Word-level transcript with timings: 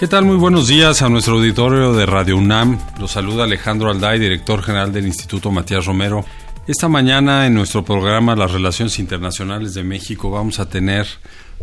¿Qué 0.00 0.08
tal? 0.08 0.24
Muy 0.24 0.36
buenos 0.36 0.66
días 0.66 1.02
a 1.02 1.10
nuestro 1.10 1.34
auditorio 1.34 1.92
de 1.92 2.06
Radio 2.06 2.38
UNAM. 2.38 2.78
Los 2.98 3.10
saluda 3.10 3.44
Alejandro 3.44 3.90
Alday, 3.90 4.18
director 4.18 4.62
general 4.62 4.94
del 4.94 5.06
Instituto 5.06 5.50
Matías 5.50 5.84
Romero. 5.84 6.24
Esta 6.70 6.88
mañana 6.88 7.48
en 7.48 7.54
nuestro 7.54 7.84
programa 7.84 8.36
Las 8.36 8.52
Relaciones 8.52 9.00
Internacionales 9.00 9.74
de 9.74 9.82
México 9.82 10.30
vamos 10.30 10.60
a 10.60 10.68
tener 10.68 11.04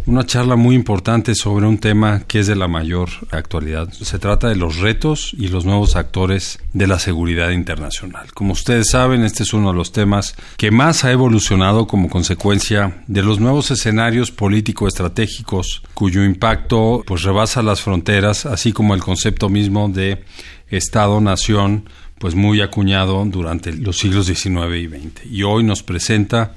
una 0.06 0.26
charla 0.26 0.58
muy 0.58 0.76
importante 0.76 1.34
sobre 1.34 1.66
un 1.66 1.78
tema 1.78 2.24
que 2.28 2.40
es 2.40 2.48
de 2.48 2.58
la 2.58 2.68
mayor 2.68 3.08
actualidad. 3.32 3.90
Se 3.94 4.20
trata 4.20 4.50
de 4.50 4.58
los 4.58 4.80
retos 4.80 5.34
y 5.38 5.48
los 5.48 5.64
nuevos 5.64 5.96
actores 5.96 6.60
de 6.74 6.88
la 6.88 7.00
seguridad 7.00 7.52
internacional. 7.52 8.34
Como 8.34 8.52
ustedes 8.52 8.90
saben, 8.90 9.24
este 9.24 9.44
es 9.44 9.54
uno 9.54 9.72
de 9.72 9.78
los 9.78 9.94
temas 9.94 10.36
que 10.58 10.72
más 10.72 11.06
ha 11.06 11.12
evolucionado 11.14 11.88
como 11.88 12.10
consecuencia 12.10 13.02
de 13.08 13.24
los 13.24 13.40
nuevos 13.40 13.72
escenarios 13.72 14.32
político-estratégicos 14.32 15.84
cuyo 15.94 16.26
impacto 16.26 17.02
pues 17.08 17.24
rebasa 17.24 17.64
las 17.64 17.80
fronteras, 17.80 18.46
así 18.46 18.74
como 18.74 18.94
el 18.94 19.02
concepto 19.02 19.48
mismo 19.48 19.88
de 19.88 20.26
Estado-nación 20.70 21.86
pues 22.20 22.36
muy 22.36 22.62
acuñado 22.62 23.24
durante 23.26 23.74
los 23.74 23.98
siglos 23.98 24.28
XIX 24.28 24.76
y 24.78 24.88
XX. 24.88 25.26
Y 25.32 25.44
hoy 25.44 25.64
nos 25.64 25.84
presenta 25.84 26.54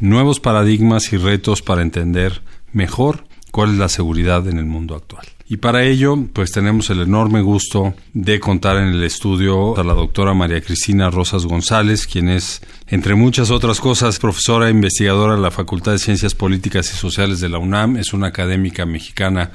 nuevos 0.00 0.40
paradigmas 0.40 1.12
y 1.12 1.16
retos 1.16 1.62
para 1.62 1.82
entender 1.82 2.42
mejor 2.72 3.24
cuál 3.50 3.70
es 3.70 3.78
la 3.78 3.88
seguridad 3.88 4.46
en 4.48 4.58
el 4.58 4.66
mundo 4.66 4.94
actual. 4.94 5.26
Y 5.52 5.58
para 5.58 5.84
ello, 5.84 6.16
pues 6.32 6.50
tenemos 6.50 6.88
el 6.88 7.02
enorme 7.02 7.42
gusto 7.42 7.92
de 8.14 8.40
contar 8.40 8.78
en 8.78 8.88
el 8.88 9.04
estudio 9.04 9.78
a 9.78 9.84
la 9.84 9.92
doctora 9.92 10.32
María 10.32 10.62
Cristina 10.62 11.10
Rosas 11.10 11.44
González, 11.44 12.06
quien 12.06 12.30
es, 12.30 12.62
entre 12.86 13.14
muchas 13.14 13.50
otras 13.50 13.78
cosas, 13.78 14.18
profesora 14.18 14.68
e 14.68 14.70
investigadora 14.70 15.34
de 15.34 15.42
la 15.42 15.50
Facultad 15.50 15.92
de 15.92 15.98
Ciencias 15.98 16.34
Políticas 16.34 16.90
y 16.94 16.96
Sociales 16.96 17.38
de 17.40 17.50
la 17.50 17.58
UNAM, 17.58 17.98
es 17.98 18.14
una 18.14 18.28
académica 18.28 18.86
mexicana 18.86 19.50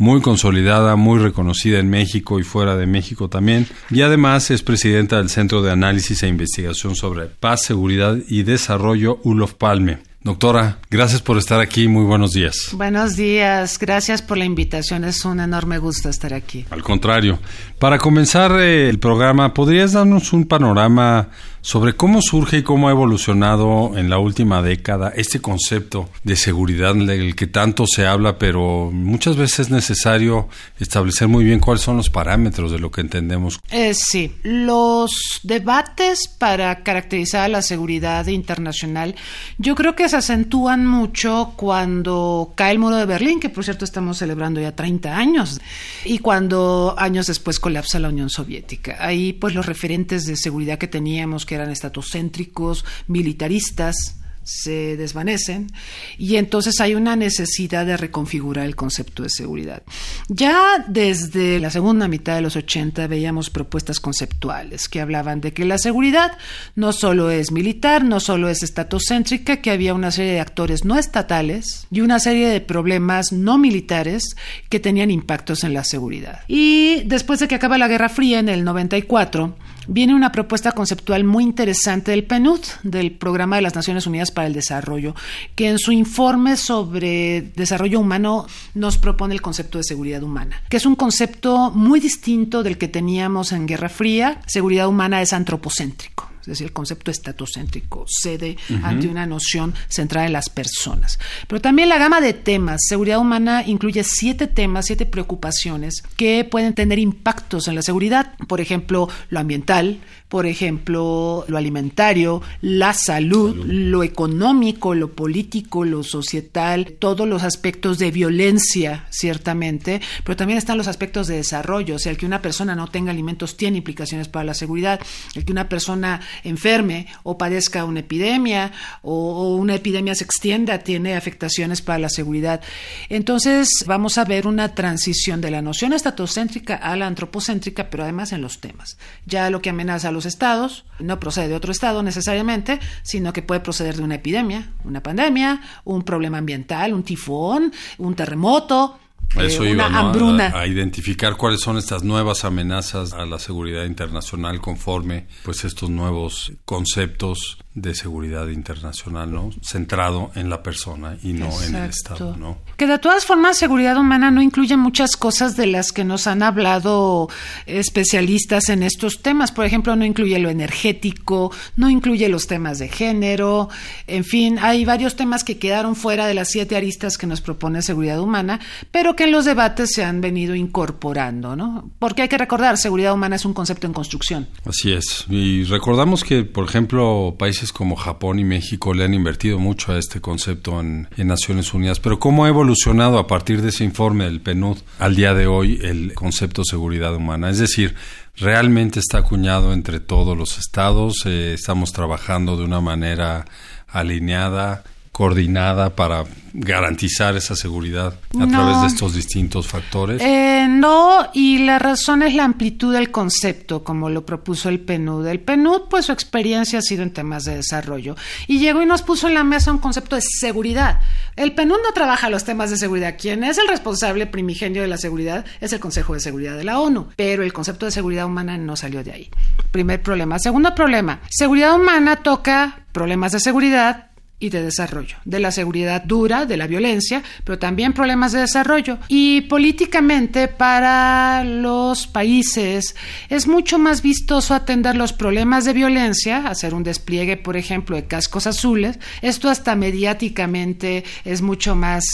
muy 0.00 0.22
consolidada, 0.22 0.96
muy 0.96 1.18
reconocida 1.18 1.78
en 1.78 1.90
México 1.90 2.40
y 2.40 2.42
fuera 2.42 2.74
de 2.74 2.86
México 2.86 3.28
también, 3.28 3.66
y 3.90 4.00
además 4.00 4.50
es 4.50 4.62
presidenta 4.62 5.18
del 5.18 5.28
Centro 5.28 5.60
de 5.60 5.72
Análisis 5.72 6.22
e 6.22 6.28
Investigación 6.28 6.96
sobre 6.96 7.26
Paz, 7.26 7.64
Seguridad 7.64 8.16
y 8.26 8.42
Desarrollo 8.42 9.20
Ulof 9.24 9.52
Palme. 9.52 9.98
Doctora, 10.22 10.78
gracias 10.90 11.20
por 11.20 11.36
estar 11.36 11.60
aquí. 11.60 11.88
Muy 11.88 12.04
buenos 12.04 12.32
días. 12.32 12.70
Buenos 12.72 13.16
días. 13.16 13.78
Gracias 13.78 14.20
por 14.20 14.36
la 14.36 14.44
invitación. 14.44 15.04
Es 15.04 15.24
un 15.24 15.40
enorme 15.40 15.78
gusto 15.78 16.10
estar 16.10 16.34
aquí. 16.34 16.66
Al 16.70 16.82
contrario. 16.82 17.38
Para 17.78 17.96
comenzar 17.96 18.52
eh, 18.60 18.90
el 18.90 18.98
programa, 18.98 19.54
¿podrías 19.54 19.92
darnos 19.92 20.34
un 20.34 20.44
panorama 20.44 21.28
sobre 21.62 21.94
cómo 21.94 22.22
surge 22.22 22.58
y 22.58 22.62
cómo 22.62 22.88
ha 22.88 22.92
evolucionado 22.92 23.96
en 23.96 24.10
la 24.10 24.18
última 24.18 24.62
década 24.62 25.12
este 25.14 25.40
concepto 25.40 26.08
de 26.24 26.36
seguridad 26.36 26.94
del 26.94 27.34
que 27.36 27.46
tanto 27.46 27.86
se 27.86 28.06
habla, 28.06 28.38
pero 28.38 28.90
muchas 28.92 29.36
veces 29.36 29.60
es 29.60 29.70
necesario 29.70 30.48
establecer 30.78 31.28
muy 31.28 31.44
bien 31.44 31.60
cuáles 31.60 31.82
son 31.82 31.96
los 31.96 32.10
parámetros 32.10 32.72
de 32.72 32.78
lo 32.78 32.90
que 32.90 33.00
entendemos. 33.00 33.60
Eh, 33.70 33.94
sí, 33.94 34.34
los 34.42 35.12
debates 35.42 36.28
para 36.28 36.82
caracterizar 36.82 37.50
la 37.50 37.62
seguridad 37.62 38.26
internacional 38.26 39.14
yo 39.58 39.74
creo 39.74 39.94
que 39.94 40.08
se 40.08 40.16
acentúan 40.16 40.86
mucho 40.86 41.52
cuando 41.56 42.52
cae 42.54 42.72
el 42.72 42.78
muro 42.78 42.96
de 42.96 43.06
Berlín, 43.06 43.40
que 43.40 43.50
por 43.50 43.64
cierto 43.64 43.84
estamos 43.84 44.18
celebrando 44.18 44.60
ya 44.60 44.74
30 44.74 45.16
años, 45.16 45.60
y 46.04 46.18
cuando 46.18 46.94
años 46.98 47.26
después 47.26 47.60
colapsa 47.60 47.98
la 47.98 48.08
Unión 48.08 48.30
Soviética. 48.30 48.96
Ahí 49.00 49.32
pues 49.32 49.54
los 49.54 49.66
referentes 49.66 50.24
de 50.26 50.36
seguridad 50.36 50.78
que 50.78 50.88
teníamos, 50.88 51.46
que 51.50 51.56
eran 51.56 51.72
estatocéntricos, 51.72 52.84
militaristas, 53.08 54.20
se 54.42 54.96
desvanecen 54.96 55.70
y 56.16 56.36
entonces 56.36 56.80
hay 56.80 56.94
una 56.94 57.14
necesidad 57.14 57.86
de 57.86 57.96
reconfigurar 57.96 58.66
el 58.66 58.74
concepto 58.74 59.22
de 59.22 59.28
seguridad. 59.28 59.82
Ya 60.28 60.84
desde 60.88 61.60
la 61.60 61.70
segunda 61.70 62.08
mitad 62.08 62.36
de 62.36 62.40
los 62.40 62.56
80 62.56 63.06
veíamos 63.06 63.50
propuestas 63.50 64.00
conceptuales 64.00 64.88
que 64.88 65.00
hablaban 65.00 65.40
de 65.40 65.52
que 65.52 65.64
la 65.64 65.78
seguridad 65.78 66.38
no 66.74 66.92
solo 66.92 67.30
es 67.30 67.52
militar, 67.52 68.04
no 68.04 68.18
solo 68.18 68.48
es 68.48 68.62
estatocéntrica, 68.62 69.58
que 69.58 69.70
había 69.70 69.94
una 69.94 70.10
serie 70.10 70.32
de 70.32 70.40
actores 70.40 70.84
no 70.84 70.98
estatales 70.98 71.86
y 71.90 72.00
una 72.00 72.18
serie 72.18 72.48
de 72.48 72.60
problemas 72.60 73.32
no 73.32 73.58
militares 73.58 74.36
que 74.68 74.80
tenían 74.80 75.10
impactos 75.10 75.64
en 75.64 75.74
la 75.74 75.84
seguridad. 75.84 76.40
Y 76.48 77.02
después 77.04 77.40
de 77.40 77.48
que 77.48 77.56
acaba 77.56 77.78
la 77.78 77.88
Guerra 77.88 78.08
Fría 78.08 78.38
en 78.38 78.48
el 78.48 78.64
94, 78.64 79.56
viene 79.90 80.14
una 80.14 80.30
propuesta 80.30 80.72
conceptual 80.72 81.24
muy 81.24 81.42
interesante 81.44 82.12
del 82.12 82.24
PNUD, 82.24 82.60
del 82.84 83.10
Programa 83.10 83.56
de 83.56 83.62
las 83.62 83.74
Naciones 83.74 84.06
Unidas 84.06 84.30
para 84.30 84.46
el 84.46 84.54
Desarrollo, 84.54 85.14
que 85.56 85.68
en 85.68 85.78
su 85.78 85.90
informe 85.92 86.56
sobre 86.56 87.42
desarrollo 87.56 87.98
humano 87.98 88.46
nos 88.74 88.98
propone 88.98 89.34
el 89.34 89.42
concepto 89.42 89.78
de 89.78 89.84
seguridad 89.84 90.22
humana, 90.22 90.62
que 90.70 90.76
es 90.76 90.86
un 90.86 90.94
concepto 90.94 91.72
muy 91.72 91.98
distinto 91.98 92.62
del 92.62 92.78
que 92.78 92.88
teníamos 92.88 93.52
en 93.52 93.66
Guerra 93.66 93.88
Fría. 93.88 94.40
Seguridad 94.46 94.86
humana 94.86 95.20
es 95.22 95.32
antropocéntrico 95.32 96.29
es 96.40 96.46
decir, 96.46 96.66
el 96.66 96.72
concepto 96.72 97.10
estatocéntrico 97.10 98.04
cede 98.08 98.56
ante 98.82 99.08
una 99.08 99.26
noción 99.26 99.74
centrada 99.88 100.26
en 100.26 100.32
las 100.32 100.48
personas. 100.48 101.18
Pero 101.46 101.60
también 101.60 101.88
la 101.88 101.98
gama 101.98 102.20
de 102.20 102.32
temas, 102.32 102.80
seguridad 102.86 103.18
humana 103.18 103.62
incluye 103.66 104.04
siete 104.04 104.46
temas, 104.46 104.86
siete 104.86 105.06
preocupaciones 105.06 106.02
que 106.16 106.44
pueden 106.44 106.74
tener 106.74 106.98
impactos 106.98 107.68
en 107.68 107.74
la 107.74 107.82
seguridad, 107.82 108.34
por 108.48 108.60
ejemplo, 108.60 109.08
lo 109.28 109.40
ambiental, 109.40 110.00
por 110.30 110.46
ejemplo, 110.46 111.44
lo 111.48 111.58
alimentario, 111.58 112.40
la 112.60 112.94
salud, 112.94 113.64
lo 113.66 114.04
económico, 114.04 114.94
lo 114.94 115.10
político, 115.12 115.84
lo 115.84 116.04
societal, 116.04 116.94
todos 117.00 117.26
los 117.26 117.42
aspectos 117.42 117.98
de 117.98 118.12
violencia, 118.12 119.06
ciertamente, 119.10 120.00
pero 120.22 120.36
también 120.36 120.56
están 120.56 120.78
los 120.78 120.86
aspectos 120.86 121.26
de 121.26 121.34
desarrollo, 121.34 121.96
o 121.96 121.98
sea, 121.98 122.12
el 122.12 122.16
que 122.16 122.26
una 122.26 122.40
persona 122.40 122.76
no 122.76 122.86
tenga 122.86 123.10
alimentos 123.10 123.56
tiene 123.56 123.78
implicaciones 123.78 124.28
para 124.28 124.44
la 124.44 124.54
seguridad, 124.54 125.00
el 125.34 125.44
que 125.44 125.50
una 125.50 125.68
persona 125.68 126.20
enferme 126.44 127.08
o 127.24 127.36
padezca 127.36 127.84
una 127.84 127.98
epidemia 128.00 128.70
o, 129.02 129.56
una 129.56 129.74
epidemia 129.74 130.14
se 130.14 130.22
extienda 130.22 130.78
tiene 130.78 131.16
afectaciones 131.16 131.82
para 131.82 131.98
la 131.98 132.08
seguridad. 132.08 132.60
Entonces, 133.08 133.68
vamos 133.84 134.16
a 134.16 134.24
ver 134.24 134.46
una 134.46 134.76
transición 134.76 135.40
de 135.40 135.50
la 135.50 135.60
noción 135.60 135.92
estatocéntrica 135.92 136.76
a 136.76 136.94
la 136.94 137.08
antropocéntrica, 137.08 137.90
pero 137.90 138.04
además 138.04 138.30
en 138.30 138.42
los 138.42 138.60
temas. 138.60 138.96
Ya 139.26 139.50
lo 139.50 139.60
que 139.60 139.70
amenaza 139.70 140.08
a 140.08 140.12
los 140.12 140.19
estados 140.26 140.84
no 140.98 141.18
procede 141.20 141.48
de 141.48 141.54
otro 141.54 141.72
estado 141.72 142.02
necesariamente, 142.02 142.80
sino 143.02 143.32
que 143.32 143.42
puede 143.42 143.60
proceder 143.60 143.96
de 143.96 144.02
una 144.02 144.16
epidemia, 144.16 144.70
una 144.84 145.02
pandemia, 145.02 145.60
un 145.84 146.02
problema 146.02 146.38
ambiental, 146.38 146.92
un 146.92 147.02
tifón, 147.02 147.72
un 147.98 148.14
terremoto, 148.14 148.98
eso 149.36 149.64
eh, 149.64 149.72
una 149.72 149.86
hambruna. 149.86 150.52
A, 150.54 150.66
identificar 150.66 151.36
cuáles 151.36 151.60
son 151.60 151.76
estas 151.76 152.02
nuevas 152.02 152.44
amenazas 152.44 153.12
a 153.12 153.24
la 153.26 153.38
seguridad 153.38 153.84
internacional 153.84 154.60
conforme 154.60 155.26
pues 155.44 155.64
estos 155.64 155.88
nuevos 155.88 156.52
conceptos 156.64 157.58
de 157.74 157.94
seguridad 157.94 158.48
internacional, 158.48 159.30
¿no? 159.30 159.50
Centrado 159.62 160.32
en 160.34 160.50
la 160.50 160.60
persona 160.62 161.16
y 161.22 161.32
no 161.34 161.50
en 161.62 161.76
el 161.76 161.90
Estado, 161.90 162.36
¿no? 162.36 162.58
Que 162.76 162.88
de 162.88 162.98
todas 162.98 163.24
formas, 163.24 163.58
seguridad 163.58 163.96
humana 163.96 164.32
no 164.32 164.42
incluye 164.42 164.76
muchas 164.76 165.16
cosas 165.16 165.56
de 165.56 165.66
las 165.66 165.92
que 165.92 166.02
nos 166.02 166.26
han 166.26 166.42
hablado 166.42 167.28
especialistas 167.66 168.70
en 168.70 168.82
estos 168.82 169.22
temas. 169.22 169.52
Por 169.52 169.66
ejemplo, 169.66 169.94
no 169.94 170.04
incluye 170.04 170.38
lo 170.40 170.50
energético, 170.50 171.52
no 171.76 171.88
incluye 171.88 172.28
los 172.28 172.48
temas 172.48 172.80
de 172.80 172.88
género, 172.88 173.68
en 174.08 174.24
fin, 174.24 174.58
hay 174.60 174.84
varios 174.84 175.14
temas 175.14 175.44
que 175.44 175.58
quedaron 175.58 175.94
fuera 175.94 176.26
de 176.26 176.34
las 176.34 176.48
siete 176.48 176.76
aristas 176.76 177.16
que 177.18 177.28
nos 177.28 177.40
propone 177.40 177.82
seguridad 177.82 178.20
humana, 178.20 178.58
pero 178.90 179.14
que 179.14 179.24
en 179.24 179.32
los 179.32 179.44
debates 179.44 179.90
se 179.94 180.02
han 180.02 180.20
venido 180.20 180.56
incorporando, 180.56 181.54
¿no? 181.54 181.88
Porque 182.00 182.22
hay 182.22 182.28
que 182.28 182.38
recordar, 182.38 182.78
seguridad 182.78 183.14
humana 183.14 183.36
es 183.36 183.44
un 183.44 183.54
concepto 183.54 183.86
en 183.86 183.92
construcción. 183.92 184.48
Así 184.64 184.92
es. 184.92 185.26
Y 185.28 185.64
recordamos 185.64 186.24
que, 186.24 186.42
por 186.42 186.64
ejemplo, 186.64 187.36
países 187.38 187.59
como 187.72 187.96
Japón 187.96 188.38
y 188.38 188.44
México 188.44 188.94
le 188.94 189.04
han 189.04 189.14
invertido 189.14 189.58
mucho 189.58 189.92
a 189.92 189.98
este 189.98 190.20
concepto 190.20 190.80
en, 190.80 191.08
Naciones 191.16 191.74
Unidas. 191.74 192.00
Pero 192.00 192.18
¿cómo 192.18 192.44
ha 192.44 192.48
evolucionado 192.48 193.18
a 193.18 193.26
partir 193.26 193.62
de 193.62 193.68
ese 193.68 193.84
informe 193.84 194.24
del 194.24 194.40
PNUD 194.40 194.78
al 194.98 195.14
día 195.14 195.34
de 195.34 195.46
hoy 195.46 195.78
el 195.82 196.14
concepto 196.14 196.62
de 196.62 196.70
seguridad 196.70 197.14
humana? 197.14 197.50
Es 197.50 197.58
decir, 197.58 197.94
realmente 198.36 198.98
está 198.98 199.18
acuñado 199.18 199.72
entre 199.72 200.00
todos 200.00 200.36
los 200.36 200.58
estados, 200.58 201.26
eh, 201.26 201.52
estamos 201.54 201.92
trabajando 201.92 202.56
de 202.56 202.64
una 202.64 202.80
manera 202.80 203.44
alineada 203.86 204.82
coordinada 205.12 205.96
para 205.96 206.24
garantizar 206.52 207.36
esa 207.36 207.54
seguridad 207.54 208.14
a 208.40 208.46
través 208.46 208.80
de 208.80 208.86
estos 208.86 209.14
distintos 209.14 209.66
factores? 209.66 210.20
Eh, 210.22 210.66
no, 210.68 211.28
y 211.32 211.58
la 211.58 211.78
razón 211.78 212.22
es 212.22 212.34
la 212.34 212.44
amplitud 212.44 212.92
del 212.92 213.10
concepto, 213.10 213.84
como 213.84 214.08
lo 214.10 214.24
propuso 214.24 214.68
el 214.68 214.80
PNUD. 214.80 215.26
El 215.26 215.40
PNUD, 215.40 215.82
pues 215.90 216.06
su 216.06 216.12
experiencia 216.12 216.78
ha 216.78 216.82
sido 216.82 217.02
en 217.02 217.12
temas 217.12 217.44
de 217.44 217.56
desarrollo. 217.56 218.16
Y 218.46 218.58
llegó 218.58 218.82
y 218.82 218.86
nos 218.86 219.02
puso 219.02 219.28
en 219.28 219.34
la 219.34 219.44
mesa 219.44 219.72
un 219.72 219.78
concepto 219.78 220.16
de 220.16 220.22
seguridad. 220.22 221.00
El 221.36 221.54
PNUD 221.54 221.78
no 221.82 221.92
trabaja 221.94 222.30
los 222.30 222.44
temas 222.44 222.70
de 222.70 222.76
seguridad. 222.76 223.16
Quien 223.18 223.44
es 223.44 223.58
el 223.58 223.68
responsable 223.68 224.26
primigenio 224.26 224.82
de 224.82 224.88
la 224.88 224.96
seguridad 224.96 225.44
es 225.60 225.72
el 225.72 225.80
Consejo 225.80 226.14
de 226.14 226.20
Seguridad 226.20 226.56
de 226.56 226.64
la 226.64 226.80
ONU. 226.80 227.08
Pero 227.16 227.42
el 227.42 227.52
concepto 227.52 227.86
de 227.86 227.92
seguridad 227.92 228.26
humana 228.26 228.58
no 228.58 228.76
salió 228.76 229.04
de 229.04 229.12
ahí. 229.12 229.30
Primer 229.70 230.02
problema. 230.02 230.38
Segundo 230.38 230.74
problema. 230.74 231.20
Seguridad 231.30 231.74
humana 231.74 232.16
toca 232.16 232.80
problemas 232.92 233.32
de 233.32 233.40
seguridad 233.40 234.09
y 234.40 234.48
de 234.48 234.62
desarrollo, 234.62 235.18
de 235.24 235.38
la 235.38 235.52
seguridad 235.52 236.02
dura, 236.02 236.46
de 236.46 236.56
la 236.56 236.66
violencia, 236.66 237.22
pero 237.44 237.58
también 237.58 237.92
problemas 237.92 238.32
de 238.32 238.40
desarrollo. 238.40 238.98
Y 239.08 239.42
políticamente 239.42 240.48
para 240.48 241.44
los 241.44 242.06
países 242.06 242.96
es 243.28 243.46
mucho 243.46 243.78
más 243.78 244.02
vistoso 244.02 244.54
atender 244.54 244.96
los 244.96 245.12
problemas 245.12 245.66
de 245.66 245.74
violencia, 245.74 246.48
hacer 246.48 246.74
un 246.74 246.82
despliegue, 246.82 247.36
por 247.36 247.58
ejemplo, 247.58 247.96
de 247.96 248.06
cascos 248.06 248.46
azules. 248.46 248.98
Esto 249.20 249.50
hasta 249.50 249.76
mediáticamente 249.76 251.04
es 251.24 251.42
mucho 251.42 251.74
más 251.74 252.04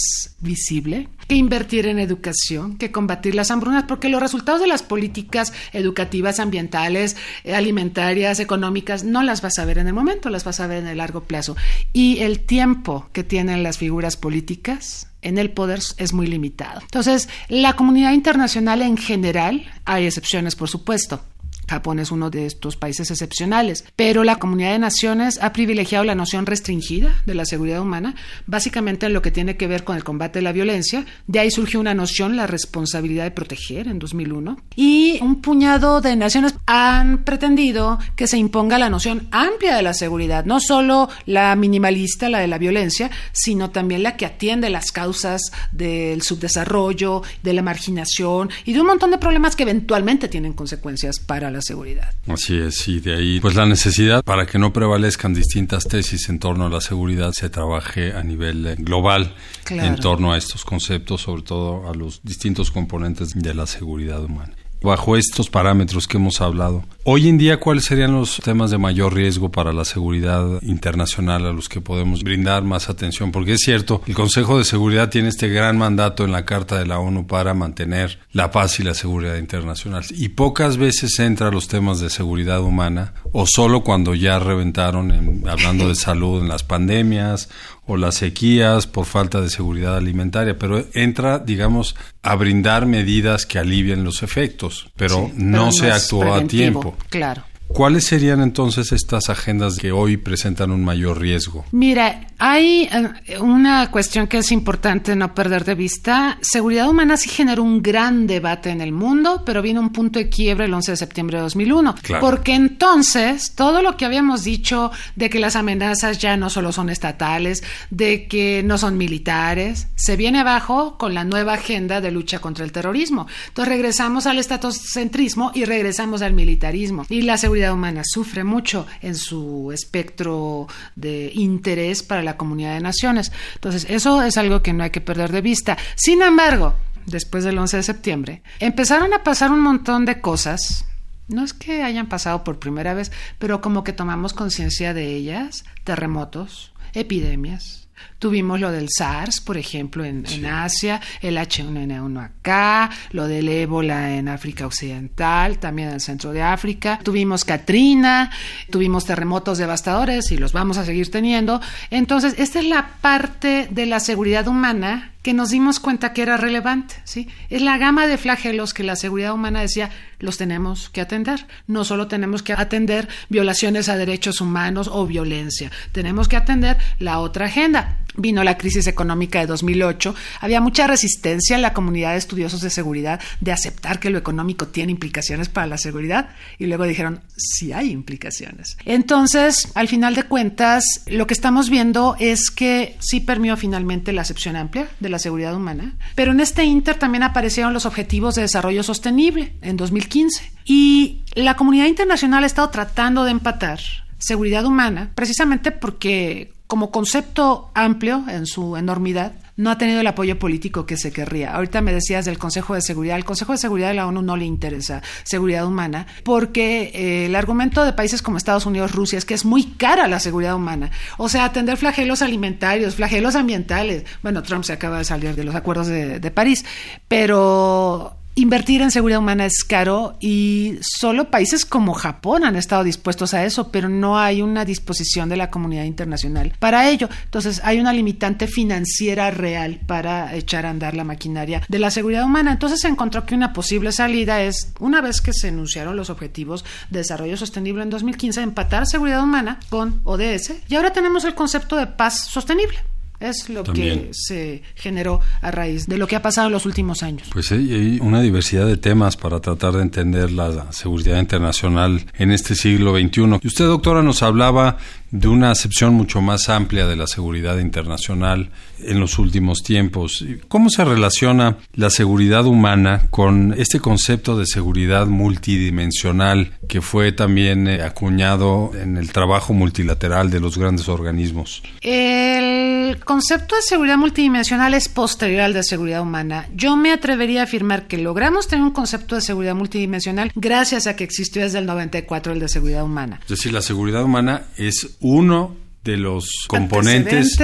visible 0.40 1.08
que 1.26 1.34
invertir 1.34 1.86
en 1.86 1.98
educación, 1.98 2.76
que 2.76 2.92
combatir 2.92 3.34
las 3.34 3.50
hambrunas, 3.50 3.84
porque 3.88 4.08
los 4.08 4.20
resultados 4.20 4.60
de 4.60 4.68
las 4.68 4.82
políticas 4.82 5.52
educativas, 5.72 6.38
ambientales, 6.38 7.16
eh, 7.44 7.54
alimentarias, 7.54 8.38
económicas, 8.38 9.04
no 9.04 9.22
las 9.22 9.42
vas 9.42 9.58
a 9.58 9.64
ver 9.64 9.78
en 9.78 9.88
el 9.88 9.94
momento, 9.94 10.30
las 10.30 10.44
vas 10.44 10.60
a 10.60 10.66
ver 10.66 10.78
en 10.78 10.86
el 10.86 10.98
largo 10.98 11.24
plazo. 11.24 11.56
Y 11.92 12.15
el 12.20 12.40
tiempo 12.40 13.08
que 13.12 13.24
tienen 13.24 13.62
las 13.62 13.78
figuras 13.78 14.16
políticas 14.16 15.08
en 15.22 15.38
el 15.38 15.50
poder 15.50 15.80
es 15.96 16.12
muy 16.12 16.26
limitado. 16.26 16.80
Entonces, 16.82 17.28
la 17.48 17.74
comunidad 17.74 18.12
internacional 18.12 18.82
en 18.82 18.96
general, 18.96 19.64
hay 19.84 20.06
excepciones 20.06 20.54
por 20.54 20.68
supuesto, 20.68 21.20
Japón 21.68 21.98
es 21.98 22.10
uno 22.10 22.30
de 22.30 22.46
estos 22.46 22.76
países 22.76 23.10
excepcionales, 23.10 23.84
pero 23.96 24.24
la 24.24 24.36
comunidad 24.36 24.72
de 24.72 24.78
naciones 24.78 25.38
ha 25.42 25.52
privilegiado 25.52 26.04
la 26.04 26.14
noción 26.14 26.46
restringida 26.46 27.22
de 27.26 27.34
la 27.34 27.44
seguridad 27.44 27.80
humana, 27.80 28.14
básicamente 28.46 29.06
en 29.06 29.12
lo 29.12 29.22
que 29.22 29.30
tiene 29.30 29.56
que 29.56 29.66
ver 29.66 29.84
con 29.84 29.96
el 29.96 30.04
combate 30.04 30.38
de 30.38 30.44
la 30.44 30.52
violencia. 30.52 31.04
De 31.26 31.38
ahí 31.38 31.50
surgió 31.50 31.80
una 31.80 31.94
noción, 31.94 32.36
la 32.36 32.46
responsabilidad 32.46 33.24
de 33.24 33.30
proteger 33.30 33.88
en 33.88 33.98
2001. 33.98 34.56
Y 34.76 35.18
un 35.22 35.40
puñado 35.42 36.00
de 36.00 36.16
naciones 36.16 36.54
han 36.66 37.24
pretendido 37.24 37.98
que 38.14 38.26
se 38.26 38.38
imponga 38.38 38.78
la 38.78 38.90
noción 38.90 39.28
amplia 39.30 39.76
de 39.76 39.82
la 39.82 39.94
seguridad, 39.94 40.44
no 40.44 40.60
solo 40.60 41.08
la 41.26 41.54
minimalista, 41.56 42.28
la 42.28 42.38
de 42.38 42.46
la 42.46 42.58
violencia, 42.58 43.10
sino 43.32 43.70
también 43.70 44.02
la 44.02 44.16
que 44.16 44.26
atiende 44.26 44.70
las 44.70 44.92
causas 44.92 45.42
del 45.72 46.22
subdesarrollo, 46.22 47.22
de 47.42 47.52
la 47.52 47.62
marginación 47.62 48.50
y 48.64 48.72
de 48.72 48.80
un 48.80 48.86
montón 48.86 49.10
de 49.10 49.18
problemas 49.18 49.56
que 49.56 49.64
eventualmente 49.64 50.28
tienen 50.28 50.52
consecuencias 50.52 51.18
para 51.18 51.50
la 51.50 51.55
seguridad. 51.62 52.12
Así 52.28 52.56
es, 52.56 52.86
y 52.88 53.00
de 53.00 53.16
ahí 53.16 53.40
pues 53.40 53.54
la 53.54 53.66
necesidad 53.66 54.22
para 54.24 54.46
que 54.46 54.58
no 54.58 54.72
prevalezcan 54.72 55.34
distintas 55.34 55.84
tesis 55.84 56.28
en 56.28 56.38
torno 56.38 56.66
a 56.66 56.70
la 56.70 56.80
seguridad 56.80 57.32
se 57.32 57.50
trabaje 57.50 58.12
a 58.12 58.22
nivel 58.22 58.66
eh, 58.66 58.76
global 58.78 59.34
en 59.70 59.96
torno 59.96 60.32
a 60.32 60.38
estos 60.38 60.64
conceptos, 60.64 61.22
sobre 61.22 61.42
todo 61.42 61.88
a 61.90 61.94
los 61.94 62.20
distintos 62.22 62.70
componentes 62.70 63.30
de 63.34 63.54
la 63.54 63.66
seguridad 63.66 64.22
humana 64.22 64.54
bajo 64.82 65.16
estos 65.16 65.50
parámetros 65.50 66.06
que 66.06 66.16
hemos 66.16 66.40
hablado. 66.40 66.84
Hoy 67.08 67.28
en 67.28 67.38
día, 67.38 67.60
¿cuáles 67.60 67.84
serían 67.84 68.14
los 68.14 68.40
temas 68.42 68.72
de 68.72 68.78
mayor 68.78 69.14
riesgo 69.14 69.52
para 69.52 69.72
la 69.72 69.84
seguridad 69.84 70.60
internacional 70.62 71.46
a 71.46 71.52
los 71.52 71.68
que 71.68 71.80
podemos 71.80 72.24
brindar 72.24 72.64
más 72.64 72.88
atención? 72.88 73.30
Porque 73.30 73.52
es 73.52 73.60
cierto, 73.60 74.02
el 74.08 74.14
Consejo 74.14 74.58
de 74.58 74.64
Seguridad 74.64 75.08
tiene 75.08 75.28
este 75.28 75.48
gran 75.48 75.78
mandato 75.78 76.24
en 76.24 76.32
la 76.32 76.44
Carta 76.44 76.76
de 76.76 76.84
la 76.84 76.98
ONU 76.98 77.28
para 77.28 77.54
mantener 77.54 78.18
la 78.32 78.50
paz 78.50 78.80
y 78.80 78.82
la 78.82 78.92
seguridad 78.92 79.36
internacional. 79.36 80.04
Y 80.10 80.30
pocas 80.30 80.78
veces 80.78 81.16
entra 81.20 81.52
los 81.52 81.68
temas 81.68 82.00
de 82.00 82.10
seguridad 82.10 82.60
humana, 82.60 83.14
o 83.30 83.46
solo 83.46 83.84
cuando 83.84 84.16
ya 84.16 84.40
reventaron, 84.40 85.44
hablando 85.46 85.86
de 85.86 85.94
salud 85.94 86.42
en 86.42 86.48
las 86.48 86.64
pandemias 86.64 87.48
o 87.86 87.96
las 87.96 88.16
sequías 88.16 88.88
por 88.88 89.06
falta 89.06 89.40
de 89.40 89.48
seguridad 89.48 89.96
alimentaria, 89.96 90.58
pero 90.58 90.84
entra, 90.92 91.38
digamos, 91.38 91.94
a 92.22 92.34
brindar 92.34 92.84
medidas 92.86 93.46
que 93.46 93.60
alivien 93.60 94.02
los 94.02 94.24
efectos, 94.24 94.90
pero, 94.96 95.30
no, 95.36 95.70
se 95.70 95.92
actuó 95.92 96.34
a 96.34 96.44
tiempo. 96.48 96.95
Claro. 97.10 97.46
¿Cuáles 97.68 98.06
serían 98.06 98.40
entonces 98.40 98.92
estas 98.92 99.28
agendas 99.28 99.76
que 99.76 99.92
hoy 99.92 100.16
presentan 100.16 100.70
un 100.70 100.84
mayor 100.84 101.20
riesgo? 101.20 101.64
Mira, 101.72 102.28
hay 102.38 102.88
eh, 103.26 103.38
una 103.38 103.90
cuestión 103.90 104.26
que 104.28 104.38
es 104.38 104.52
importante 104.52 105.16
no 105.16 105.34
perder 105.34 105.64
de 105.64 105.74
vista. 105.74 106.38
Seguridad 106.40 106.88
humana 106.88 107.16
sí 107.16 107.28
generó 107.28 107.62
un 107.62 107.82
gran 107.82 108.26
debate 108.26 108.70
en 108.70 108.80
el 108.80 108.92
mundo, 108.92 109.42
pero 109.44 109.62
vino 109.62 109.80
un 109.80 109.90
punto 109.90 110.18
de 110.18 110.28
quiebre 110.28 110.66
el 110.66 110.74
11 110.74 110.92
de 110.92 110.96
septiembre 110.96 111.38
de 111.38 111.42
2001. 111.42 111.94
Porque 112.20 112.54
entonces 112.54 113.54
todo 113.54 113.82
lo 113.82 113.96
que 113.96 114.04
habíamos 114.04 114.44
dicho 114.44 114.90
de 115.16 115.28
que 115.28 115.40
las 115.40 115.56
amenazas 115.56 116.18
ya 116.18 116.36
no 116.36 116.50
solo 116.50 116.72
son 116.72 116.88
estatales, 116.88 117.62
de 117.90 118.26
que 118.26 118.62
no 118.64 118.78
son 118.78 118.96
militares, 118.96 119.88
se 119.96 120.16
viene 120.16 120.40
abajo 120.40 120.96
con 120.98 121.14
la 121.14 121.24
nueva 121.24 121.54
agenda 121.54 122.00
de 122.00 122.10
lucha 122.10 122.38
contra 122.38 122.64
el 122.64 122.72
terrorismo. 122.72 123.26
Entonces 123.48 123.72
regresamos 123.72 124.26
al 124.26 124.38
estatocentrismo 124.38 125.52
y 125.54 125.64
regresamos 125.64 126.22
al 126.22 126.32
militarismo. 126.32 127.06
Y 127.08 127.22
la 127.22 127.38
seguridad 127.38 127.55
humana 127.72 128.02
sufre 128.04 128.44
mucho 128.44 128.86
en 129.00 129.14
su 129.14 129.70
espectro 129.72 130.66
de 130.94 131.30
interés 131.34 132.02
para 132.02 132.22
la 132.22 132.36
comunidad 132.36 132.74
de 132.74 132.80
naciones. 132.80 133.32
Entonces, 133.54 133.86
eso 133.88 134.22
es 134.22 134.36
algo 134.36 134.62
que 134.62 134.72
no 134.72 134.84
hay 134.84 134.90
que 134.90 135.00
perder 135.00 135.32
de 135.32 135.40
vista. 135.40 135.76
Sin 135.94 136.22
embargo, 136.22 136.74
después 137.06 137.44
del 137.44 137.58
11 137.58 137.78
de 137.78 137.82
septiembre, 137.82 138.42
empezaron 138.60 139.12
a 139.14 139.22
pasar 139.22 139.50
un 139.50 139.60
montón 139.60 140.04
de 140.04 140.20
cosas. 140.20 140.84
No 141.28 141.42
es 141.42 141.52
que 141.52 141.82
hayan 141.82 142.08
pasado 142.08 142.44
por 142.44 142.58
primera 142.58 142.94
vez, 142.94 143.10
pero 143.38 143.60
como 143.60 143.82
que 143.82 143.92
tomamos 143.92 144.32
conciencia 144.32 144.94
de 144.94 145.14
ellas, 145.14 145.64
terremotos, 145.84 146.72
epidemias, 146.92 147.85
Tuvimos 148.18 148.60
lo 148.60 148.70
del 148.72 148.88
SARS, 148.88 149.40
por 149.40 149.58
ejemplo, 149.58 150.04
en, 150.04 150.24
Asia, 150.46 151.00
el 151.20 151.36
H1N1 151.36 152.24
acá, 152.24 152.90
lo 153.12 153.26
del 153.26 153.48
ébola 153.48 154.14
en 154.14 154.28
África 154.28 154.66
Occidental, 154.66 155.58
también 155.58 155.88
en 155.88 155.94
el 155.94 156.00
centro 156.00 156.32
de 156.32 156.42
África. 156.42 156.98
Tuvimos 157.02 157.44
Katrina, 157.44 158.30
tuvimos 158.70 159.04
terremotos 159.04 159.58
devastadores 159.58 160.32
y 160.32 160.38
los 160.38 160.52
vamos 160.52 160.78
a 160.78 160.84
seguir 160.84 161.10
teniendo. 161.10 161.60
Entonces, 161.90 162.34
esta 162.38 162.60
es 162.60 162.66
la 162.66 162.88
parte 163.00 163.68
de 163.70 163.86
la 163.86 164.00
seguridad 164.00 164.48
humana 164.48 165.12
que 165.26 165.34
nos 165.34 165.50
dimos 165.50 165.80
cuenta 165.80 166.12
que 166.12 166.22
era 166.22 166.36
relevante, 166.36 166.94
¿sí? 167.02 167.26
Es 167.50 167.60
la 167.60 167.78
gama 167.78 168.06
de 168.06 168.16
flagelos 168.16 168.72
que 168.72 168.84
la 168.84 168.94
seguridad 168.94 169.32
humana 169.32 169.60
decía, 169.60 169.90
los 170.20 170.38
tenemos 170.38 170.88
que 170.88 171.00
atender. 171.00 171.48
No 171.66 171.82
solo 171.82 172.06
tenemos 172.06 172.44
que 172.44 172.52
atender 172.52 173.08
violaciones 173.28 173.88
a 173.88 173.96
derechos 173.96 174.40
humanos 174.40 174.88
o 174.88 175.04
violencia, 175.04 175.72
tenemos 175.90 176.28
que 176.28 176.36
atender 176.36 176.78
la 177.00 177.18
otra 177.18 177.46
agenda, 177.46 177.98
vino 178.16 178.44
la 178.44 178.56
crisis 178.56 178.86
económica 178.86 179.40
de 179.40 179.46
2008, 179.46 180.14
había 180.40 180.60
mucha 180.60 180.86
resistencia 180.86 181.56
en 181.56 181.62
la 181.62 181.74
comunidad 181.74 182.12
de 182.12 182.18
estudiosos 182.18 182.60
de 182.60 182.70
seguridad 182.70 183.20
de 183.40 183.52
aceptar 183.52 184.00
que 184.00 184.10
lo 184.10 184.18
económico 184.18 184.68
tiene 184.68 184.92
implicaciones 184.92 185.48
para 185.48 185.66
la 185.66 185.76
seguridad 185.76 186.30
y 186.58 186.66
luego 186.66 186.84
dijeron, 186.84 187.20
sí 187.36 187.72
hay 187.72 187.90
implicaciones. 187.90 188.76
Entonces, 188.84 189.72
al 189.74 189.88
final 189.88 190.14
de 190.14 190.22
cuentas, 190.22 190.84
lo 191.06 191.26
que 191.26 191.34
estamos 191.34 191.68
viendo 191.68 192.16
es 192.18 192.50
que 192.50 192.96
sí 193.00 193.20
permeó 193.20 193.56
finalmente 193.56 194.12
la 194.12 194.22
acepción 194.22 194.56
amplia 194.56 194.88
de 195.00 195.08
la 195.08 195.15
seguridad 195.18 195.54
humana, 195.54 195.96
pero 196.14 196.32
en 196.32 196.40
este 196.40 196.64
inter 196.64 196.98
también 196.98 197.22
aparecieron 197.22 197.72
los 197.72 197.86
objetivos 197.86 198.34
de 198.34 198.42
desarrollo 198.42 198.82
sostenible 198.82 199.54
en 199.62 199.76
2015 199.76 200.52
y 200.64 201.22
la 201.34 201.56
comunidad 201.56 201.86
internacional 201.86 202.44
ha 202.44 202.46
estado 202.46 202.70
tratando 202.70 203.24
de 203.24 203.30
empatar 203.30 203.80
seguridad 204.18 204.64
humana, 204.64 205.10
precisamente 205.14 205.72
porque 205.72 206.52
como 206.66 206.90
concepto 206.90 207.70
amplio 207.74 208.24
en 208.28 208.46
su 208.46 208.76
enormidad, 208.76 209.32
no 209.56 209.70
ha 209.70 209.78
tenido 209.78 210.00
el 210.00 210.06
apoyo 210.06 210.38
político 210.38 210.86
que 210.86 210.96
se 210.96 211.12
querría. 211.12 211.54
Ahorita 211.54 211.80
me 211.80 211.92
decías 211.92 212.24
del 212.24 212.38
Consejo 212.38 212.74
de 212.74 212.82
Seguridad. 212.82 213.16
El 213.16 213.24
Consejo 213.24 213.52
de 213.52 213.58
Seguridad 213.58 213.88
de 213.88 213.94
la 213.94 214.06
ONU 214.06 214.22
no 214.22 214.36
le 214.36 214.44
interesa 214.44 215.02
seguridad 215.24 215.66
humana 215.66 216.06
porque 216.24 216.90
eh, 216.94 217.26
el 217.26 217.34
argumento 217.34 217.84
de 217.84 217.92
países 217.92 218.22
como 218.22 218.36
Estados 218.36 218.66
Unidos, 218.66 218.92
Rusia, 218.92 219.18
es 219.18 219.24
que 219.24 219.34
es 219.34 219.44
muy 219.44 219.64
cara 219.64 220.08
la 220.08 220.20
seguridad 220.20 220.54
humana. 220.54 220.90
O 221.18 221.28
sea, 221.28 221.44
atender 221.44 221.76
flagelos 221.76 222.22
alimentarios, 222.22 222.96
flagelos 222.96 223.34
ambientales. 223.34 224.04
Bueno, 224.22 224.42
Trump 224.42 224.64
se 224.64 224.72
acaba 224.72 224.98
de 224.98 225.04
salir 225.04 225.34
de 225.34 225.44
los 225.44 225.54
acuerdos 225.54 225.86
de, 225.86 226.20
de 226.20 226.30
París, 226.30 226.64
pero 227.08 228.16
Invertir 228.38 228.82
en 228.82 228.90
seguridad 228.90 229.20
humana 229.20 229.46
es 229.46 229.64
caro 229.64 230.18
y 230.20 230.74
solo 230.82 231.30
países 231.30 231.64
como 231.64 231.94
Japón 231.94 232.44
han 232.44 232.54
estado 232.54 232.84
dispuestos 232.84 233.32
a 233.32 233.46
eso, 233.46 233.72
pero 233.72 233.88
no 233.88 234.18
hay 234.18 234.42
una 234.42 234.66
disposición 234.66 235.30
de 235.30 235.38
la 235.38 235.48
comunidad 235.48 235.84
internacional 235.84 236.52
para 236.58 236.90
ello. 236.90 237.08
Entonces 237.24 237.62
hay 237.64 237.80
una 237.80 237.94
limitante 237.94 238.46
financiera 238.46 239.30
real 239.30 239.80
para 239.86 240.34
echar 240.34 240.66
a 240.66 240.70
andar 240.70 240.94
la 240.94 241.02
maquinaria 241.04 241.62
de 241.66 241.78
la 241.78 241.90
seguridad 241.90 242.26
humana. 242.26 242.52
Entonces 242.52 242.80
se 242.80 242.88
encontró 242.88 243.24
que 243.24 243.34
una 243.34 243.54
posible 243.54 243.90
salida 243.90 244.42
es, 244.42 244.74
una 244.80 245.00
vez 245.00 245.22
que 245.22 245.32
se 245.32 245.48
enunciaron 245.48 245.96
los 245.96 246.10
objetivos 246.10 246.62
de 246.90 246.98
desarrollo 246.98 247.38
sostenible 247.38 247.84
en 247.84 247.88
2015, 247.88 248.42
empatar 248.42 248.86
seguridad 248.86 249.24
humana 249.24 249.60
con 249.70 250.02
ODS 250.04 250.52
y 250.68 250.74
ahora 250.74 250.92
tenemos 250.92 251.24
el 251.24 251.34
concepto 251.34 251.76
de 251.76 251.86
paz 251.86 252.26
sostenible. 252.26 252.80
Es 253.20 253.48
lo 253.48 253.64
que 253.64 254.10
se 254.12 254.62
generó 254.74 255.20
a 255.40 255.50
raíz 255.50 255.86
de 255.86 255.98
lo 255.98 256.06
que 256.06 256.16
ha 256.16 256.22
pasado 256.22 256.48
en 256.48 256.52
los 256.52 256.66
últimos 256.66 257.02
años. 257.02 257.28
Pues 257.32 257.50
hay 257.52 257.98
una 258.00 258.20
diversidad 258.20 258.66
de 258.66 258.76
temas 258.76 259.16
para 259.16 259.40
tratar 259.40 259.74
de 259.74 259.82
entender 259.82 260.30
la 260.30 260.72
seguridad 260.72 261.18
internacional 261.18 262.04
en 262.14 262.30
este 262.30 262.54
siglo 262.54 262.96
XXI. 262.96 263.40
Y 263.42 263.46
usted, 263.46 263.66
doctora, 263.66 264.02
nos 264.02 264.22
hablaba 264.22 264.76
de 265.10 265.28
una 265.28 265.50
acepción 265.50 265.94
mucho 265.94 266.20
más 266.20 266.48
amplia 266.48 266.86
de 266.86 266.96
la 266.96 267.06
seguridad 267.06 267.58
internacional 267.58 268.50
en 268.80 269.00
los 269.00 269.18
últimos 269.18 269.62
tiempos. 269.62 270.24
¿Cómo 270.48 270.70
se 270.70 270.84
relaciona 270.84 271.58
la 271.74 271.90
seguridad 271.90 272.46
humana 272.46 273.06
con 273.10 273.54
este 273.56 273.80
concepto 273.80 274.38
de 274.38 274.46
seguridad 274.46 275.06
multidimensional 275.06 276.52
que 276.68 276.80
fue 276.80 277.12
también 277.12 277.68
eh, 277.68 277.82
acuñado 277.82 278.72
en 278.74 278.96
el 278.96 279.12
trabajo 279.12 279.52
multilateral 279.52 280.30
de 280.30 280.40
los 280.40 280.58
grandes 280.58 280.88
organismos? 280.88 281.62
El 281.80 282.98
concepto 283.04 283.56
de 283.56 283.62
seguridad 283.62 283.96
multidimensional 283.96 284.74
es 284.74 284.88
posterior 284.88 285.42
al 285.42 285.52
de 285.52 285.62
seguridad 285.62 286.02
humana. 286.02 286.48
Yo 286.54 286.76
me 286.76 286.92
atrevería 286.92 287.42
a 287.42 287.44
afirmar 287.44 287.86
que 287.86 287.98
logramos 287.98 288.48
tener 288.48 288.64
un 288.64 288.72
concepto 288.72 289.14
de 289.14 289.20
seguridad 289.20 289.54
multidimensional 289.54 290.32
gracias 290.34 290.86
a 290.86 290.96
que 290.96 291.04
existió 291.04 291.42
desde 291.42 291.58
el 291.58 291.66
94 291.66 292.32
el 292.32 292.40
de 292.40 292.48
seguridad 292.48 292.84
humana. 292.84 293.20
Es 293.22 293.28
decir, 293.28 293.52
la 293.52 293.62
seguridad 293.62 294.02
humana 294.02 294.42
es 294.56 294.95
uno 295.00 295.56
de 295.86 295.96
los 295.96 296.28
componentes 296.48 297.36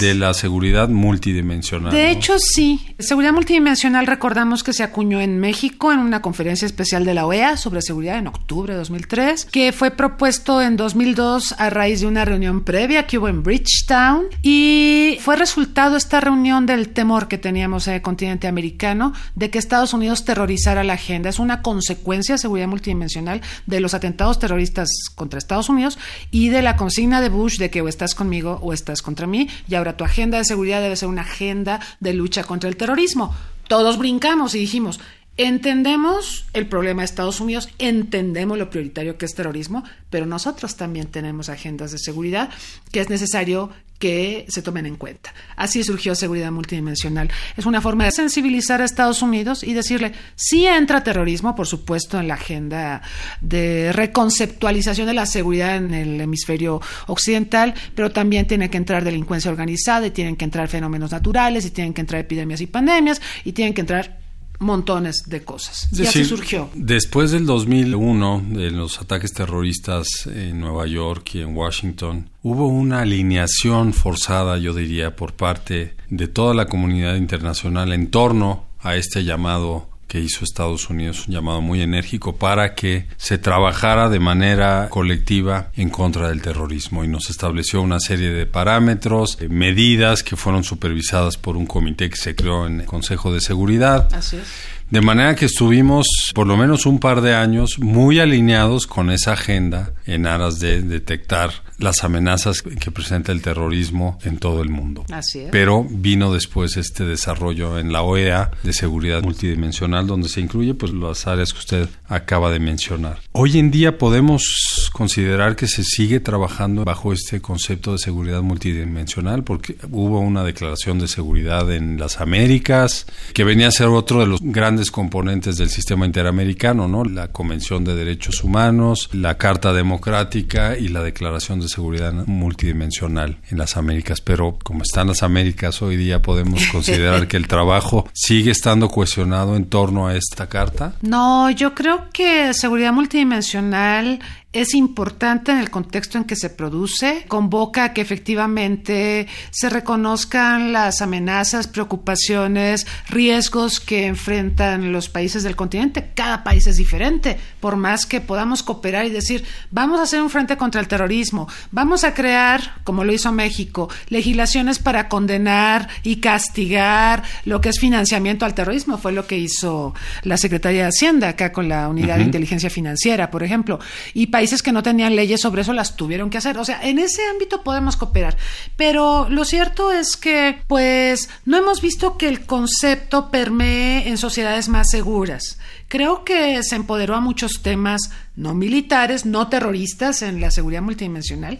de 0.00 0.14
la 0.14 0.32
seguridad 0.32 0.88
multidimensional. 0.88 1.92
De 1.92 2.10
hecho, 2.10 2.38
sí. 2.38 2.80
Seguridad 2.98 3.32
multidimensional 3.32 4.06
recordamos 4.06 4.62
que 4.62 4.72
se 4.72 4.82
acuñó 4.82 5.20
en 5.20 5.38
México 5.38 5.92
en 5.92 5.98
una 5.98 6.22
conferencia 6.22 6.64
especial 6.64 7.04
de 7.04 7.12
la 7.12 7.26
OEA 7.26 7.58
sobre 7.58 7.82
seguridad 7.82 8.18
en 8.18 8.28
octubre 8.28 8.72
de 8.72 8.78
2003, 8.78 9.44
que 9.44 9.72
fue 9.72 9.90
propuesto 9.90 10.62
en 10.62 10.76
2002 10.76 11.54
a 11.58 11.68
raíz 11.68 12.00
de 12.00 12.06
una 12.06 12.24
reunión 12.24 12.64
previa 12.64 13.06
que 13.06 13.18
hubo 13.18 13.28
en 13.28 13.42
Bridgetown 13.42 14.24
y 14.40 15.18
fue 15.20 15.36
resultado 15.36 15.96
esta 15.96 16.20
reunión 16.20 16.64
del 16.64 16.88
temor 16.88 17.28
que 17.28 17.36
teníamos 17.36 17.88
en 17.88 17.94
el 17.94 18.02
continente 18.02 18.48
americano 18.48 19.12
de 19.34 19.50
que 19.50 19.58
Estados 19.58 19.92
Unidos 19.92 20.24
terrorizara 20.24 20.82
la 20.82 20.94
agenda. 20.94 21.28
Es 21.28 21.38
una 21.38 21.60
consecuencia 21.60 22.36
de 22.36 22.38
seguridad 22.38 22.68
multidimensional 22.68 23.42
de 23.66 23.80
los 23.80 23.92
atentados 23.92 24.38
terroristas 24.38 24.88
contra 25.14 25.38
Estados 25.38 25.68
Unidos 25.68 25.98
y 26.30 26.48
de 26.48 26.62
la 26.62 26.76
consigna 26.76 27.20
de 27.20 27.28
Bush 27.28 27.58
de 27.58 27.70
que 27.70 27.81
o 27.82 27.88
estás 27.88 28.14
conmigo 28.14 28.58
o 28.62 28.72
estás 28.72 29.02
contra 29.02 29.26
mí, 29.26 29.48
y 29.68 29.74
ahora 29.74 29.96
tu 29.96 30.04
agenda 30.04 30.38
de 30.38 30.44
seguridad 30.44 30.80
debe 30.80 30.96
ser 30.96 31.08
una 31.08 31.22
agenda 31.22 31.80
de 32.00 32.14
lucha 32.14 32.44
contra 32.44 32.68
el 32.68 32.76
terrorismo. 32.76 33.34
Todos 33.68 33.98
brincamos 33.98 34.54
y 34.54 34.58
dijimos, 34.58 35.00
Entendemos 35.38 36.46
el 36.52 36.66
problema 36.66 37.02
de 37.02 37.06
Estados 37.06 37.40
Unidos, 37.40 37.70
entendemos 37.78 38.58
lo 38.58 38.68
prioritario 38.68 39.16
que 39.16 39.24
es 39.24 39.34
terrorismo, 39.34 39.82
pero 40.10 40.26
nosotros 40.26 40.76
también 40.76 41.06
tenemos 41.06 41.48
agendas 41.48 41.90
de 41.92 41.98
seguridad 41.98 42.50
que 42.90 43.00
es 43.00 43.08
necesario 43.08 43.70
que 43.98 44.46
se 44.48 44.62
tomen 44.62 44.84
en 44.84 44.96
cuenta. 44.96 45.32
Así 45.54 45.84
surgió 45.84 46.16
seguridad 46.16 46.50
multidimensional. 46.50 47.30
Es 47.56 47.66
una 47.66 47.80
forma 47.80 48.04
de 48.04 48.10
sensibilizar 48.10 48.82
a 48.82 48.84
Estados 48.84 49.22
Unidos 49.22 49.62
y 49.62 49.74
decirle, 49.74 50.12
sí 50.34 50.66
entra 50.66 51.04
terrorismo, 51.04 51.54
por 51.54 51.68
supuesto, 51.68 52.18
en 52.18 52.26
la 52.26 52.34
agenda 52.34 53.00
de 53.40 53.92
reconceptualización 53.92 55.06
de 55.06 55.14
la 55.14 55.24
seguridad 55.24 55.76
en 55.76 55.94
el 55.94 56.20
hemisferio 56.20 56.82
occidental, 57.06 57.74
pero 57.94 58.10
también 58.10 58.48
tiene 58.48 58.68
que 58.68 58.76
entrar 58.76 59.04
delincuencia 59.04 59.52
organizada 59.52 60.08
y 60.08 60.10
tienen 60.10 60.34
que 60.34 60.44
entrar 60.44 60.68
fenómenos 60.68 61.12
naturales 61.12 61.64
y 61.64 61.70
tienen 61.70 61.94
que 61.94 62.00
entrar 62.00 62.20
epidemias 62.20 62.60
y 62.60 62.66
pandemias 62.66 63.22
y 63.44 63.52
tienen 63.52 63.72
que 63.72 63.82
entrar 63.82 64.21
montones 64.62 65.24
de 65.26 65.44
cosas. 65.44 65.88
y 65.92 66.02
así 66.06 66.24
surgió. 66.24 66.70
Después 66.74 67.30
del 67.30 67.46
2001, 67.46 68.44
de 68.50 68.70
los 68.70 69.00
ataques 69.00 69.32
terroristas 69.32 70.06
en 70.26 70.60
Nueva 70.60 70.86
York 70.86 71.34
y 71.34 71.40
en 71.40 71.56
Washington, 71.56 72.30
hubo 72.42 72.68
una 72.68 73.00
alineación 73.00 73.92
forzada, 73.92 74.58
yo 74.58 74.72
diría, 74.74 75.16
por 75.16 75.34
parte 75.34 75.94
de 76.08 76.28
toda 76.28 76.54
la 76.54 76.66
comunidad 76.66 77.16
internacional 77.16 77.92
en 77.92 78.10
torno 78.10 78.66
a 78.80 78.96
este 78.96 79.24
llamado 79.24 79.91
que 80.12 80.20
hizo 80.20 80.44
Estados 80.44 80.90
Unidos, 80.90 81.26
un 81.26 81.32
llamado 81.32 81.62
muy 81.62 81.80
enérgico 81.80 82.36
para 82.36 82.74
que 82.74 83.06
se 83.16 83.38
trabajara 83.38 84.10
de 84.10 84.18
manera 84.18 84.88
colectiva 84.90 85.70
en 85.74 85.88
contra 85.88 86.28
del 86.28 86.42
terrorismo 86.42 87.02
y 87.02 87.08
nos 87.08 87.30
estableció 87.30 87.80
una 87.80 87.98
serie 87.98 88.30
de 88.30 88.44
parámetros, 88.44 89.38
medidas 89.48 90.22
que 90.22 90.36
fueron 90.36 90.64
supervisadas 90.64 91.38
por 91.38 91.56
un 91.56 91.64
comité 91.64 92.10
que 92.10 92.18
se 92.18 92.34
creó 92.34 92.66
en 92.66 92.80
el 92.80 92.86
Consejo 92.86 93.32
de 93.32 93.40
Seguridad. 93.40 94.12
Así 94.12 94.36
es 94.36 94.72
de 94.92 95.00
manera 95.00 95.34
que 95.34 95.46
estuvimos 95.46 96.06
por 96.34 96.46
lo 96.46 96.58
menos 96.58 96.84
un 96.84 96.98
par 96.98 97.22
de 97.22 97.34
años 97.34 97.78
muy 97.78 98.20
alineados 98.20 98.86
con 98.86 99.10
esa 99.10 99.32
agenda 99.32 99.94
en 100.04 100.26
aras 100.26 100.60
de 100.60 100.82
detectar 100.82 101.50
las 101.78 102.04
amenazas 102.04 102.60
que 102.60 102.90
presenta 102.90 103.32
el 103.32 103.40
terrorismo 103.40 104.18
en 104.22 104.36
todo 104.36 104.62
el 104.62 104.68
mundo. 104.68 105.06
Así 105.10 105.40
es. 105.40 105.48
Pero 105.50 105.86
vino 105.88 106.32
después 106.32 106.76
este 106.76 107.04
desarrollo 107.04 107.78
en 107.78 107.90
la 107.90 108.02
OEA 108.02 108.50
de 108.62 108.72
seguridad 108.74 109.22
multidimensional 109.22 110.06
donde 110.06 110.28
se 110.28 110.42
incluye 110.42 110.74
pues 110.74 110.92
las 110.92 111.26
áreas 111.26 111.54
que 111.54 111.58
usted 111.58 111.88
acaba 112.06 112.50
de 112.50 112.60
mencionar. 112.60 113.18
Hoy 113.32 113.58
en 113.58 113.70
día 113.70 113.96
podemos 113.96 114.90
considerar 114.92 115.56
que 115.56 115.68
se 115.68 115.84
sigue 115.84 116.20
trabajando 116.20 116.84
bajo 116.84 117.14
este 117.14 117.40
concepto 117.40 117.92
de 117.92 117.98
seguridad 117.98 118.42
multidimensional 118.42 119.42
porque 119.42 119.76
hubo 119.90 120.20
una 120.20 120.44
declaración 120.44 120.98
de 120.98 121.08
seguridad 121.08 121.72
en 121.72 121.98
las 121.98 122.20
Américas 122.20 123.06
que 123.32 123.44
venía 123.44 123.68
a 123.68 123.72
ser 123.72 123.88
otro 123.88 124.20
de 124.20 124.26
los 124.26 124.40
grandes 124.42 124.81
componentes 124.90 125.56
del 125.56 125.70
sistema 125.70 126.06
interamericano, 126.06 126.88
¿no? 126.88 127.04
La 127.04 127.28
Convención 127.28 127.84
de 127.84 127.94
Derechos 127.94 128.42
Humanos, 128.42 129.08
la 129.12 129.38
Carta 129.38 129.72
Democrática 129.72 130.76
y 130.76 130.88
la 130.88 131.02
Declaración 131.02 131.60
de 131.60 131.68
Seguridad 131.68 132.12
Multidimensional 132.26 133.38
en 133.50 133.58
las 133.58 133.76
Américas. 133.76 134.20
Pero 134.20 134.58
como 134.62 134.82
están 134.82 135.08
las 135.08 135.22
Américas 135.22 135.82
hoy 135.82 135.96
día, 135.96 136.22
podemos 136.22 136.66
considerar 136.72 137.28
que 137.28 137.36
el 137.36 137.48
trabajo 137.48 138.08
sigue 138.12 138.50
estando 138.50 138.88
cuestionado 138.88 139.56
en 139.56 139.66
torno 139.66 140.06
a 140.06 140.16
esta 140.16 140.48
carta. 140.48 140.94
No, 141.02 141.50
yo 141.50 141.74
creo 141.74 142.10
que 142.12 142.54
seguridad 142.54 142.92
multidimensional 142.92 144.20
es 144.52 144.74
importante 144.74 145.50
en 145.50 145.58
el 145.58 145.70
contexto 145.70 146.18
en 146.18 146.24
que 146.24 146.36
se 146.36 146.50
produce, 146.50 147.24
convoca 147.26 147.84
a 147.84 147.92
que 147.94 148.02
efectivamente 148.02 149.26
se 149.50 149.70
reconozcan 149.70 150.72
las 150.72 151.00
amenazas, 151.00 151.68
preocupaciones, 151.68 152.86
riesgos 153.08 153.80
que 153.80 154.06
enfrentan 154.06 154.92
los 154.92 155.08
países 155.08 155.42
del 155.42 155.56
continente. 155.56 156.10
Cada 156.14 156.44
país 156.44 156.66
es 156.66 156.76
diferente, 156.76 157.38
por 157.60 157.76
más 157.76 158.04
que 158.04 158.20
podamos 158.20 158.62
cooperar 158.62 159.06
y 159.06 159.10
decir, 159.10 159.44
vamos 159.70 160.00
a 160.00 160.02
hacer 160.02 160.20
un 160.20 160.28
frente 160.28 160.58
contra 160.58 160.82
el 160.82 160.88
terrorismo, 160.88 161.48
vamos 161.70 162.04
a 162.04 162.12
crear, 162.12 162.74
como 162.84 163.04
lo 163.04 163.12
hizo 163.12 163.32
México, 163.32 163.88
legislaciones 164.08 164.78
para 164.78 165.08
condenar 165.08 165.88
y 166.02 166.16
castigar 166.16 167.22
lo 167.46 167.62
que 167.62 167.70
es 167.70 167.80
financiamiento 167.80 168.44
al 168.44 168.54
terrorismo, 168.54 168.98
fue 168.98 169.12
lo 169.12 169.26
que 169.26 169.38
hizo 169.38 169.94
la 170.24 170.36
Secretaría 170.36 170.82
de 170.82 170.88
Hacienda 170.88 171.30
acá 171.30 171.52
con 171.52 171.70
la 171.70 171.88
Unidad 171.88 172.18
de 172.18 172.24
Inteligencia 172.24 172.68
Financiera, 172.68 173.30
por 173.30 173.42
ejemplo, 173.42 173.80
y 174.12 174.26
países 174.26 174.41
que 174.62 174.72
no 174.72 174.82
tenían 174.82 175.16
leyes 175.16 175.40
sobre 175.40 175.62
eso 175.62 175.72
las 175.72 175.96
tuvieron 175.96 176.30
que 176.30 176.38
hacer. 176.38 176.58
O 176.58 176.64
sea, 176.64 176.82
en 176.82 176.98
ese 176.98 177.22
ámbito 177.30 177.62
podemos 177.62 177.96
cooperar. 177.96 178.36
Pero 178.76 179.28
lo 179.28 179.44
cierto 179.44 179.92
es 179.92 180.16
que, 180.16 180.62
pues, 180.66 181.28
no 181.44 181.56
hemos 181.56 181.80
visto 181.80 182.18
que 182.18 182.28
el 182.28 182.44
concepto 182.44 183.30
permee 183.30 184.08
en 184.08 184.18
sociedades 184.18 184.68
más 184.68 184.90
seguras. 184.90 185.58
Creo 185.88 186.24
que 186.24 186.62
se 186.62 186.76
empoderó 186.76 187.14
a 187.14 187.20
muchos 187.20 187.62
temas 187.62 188.10
no 188.34 188.54
militares, 188.54 189.26
no 189.26 189.48
terroristas 189.48 190.22
en 190.22 190.40
la 190.40 190.50
seguridad 190.50 190.82
multidimensional, 190.82 191.58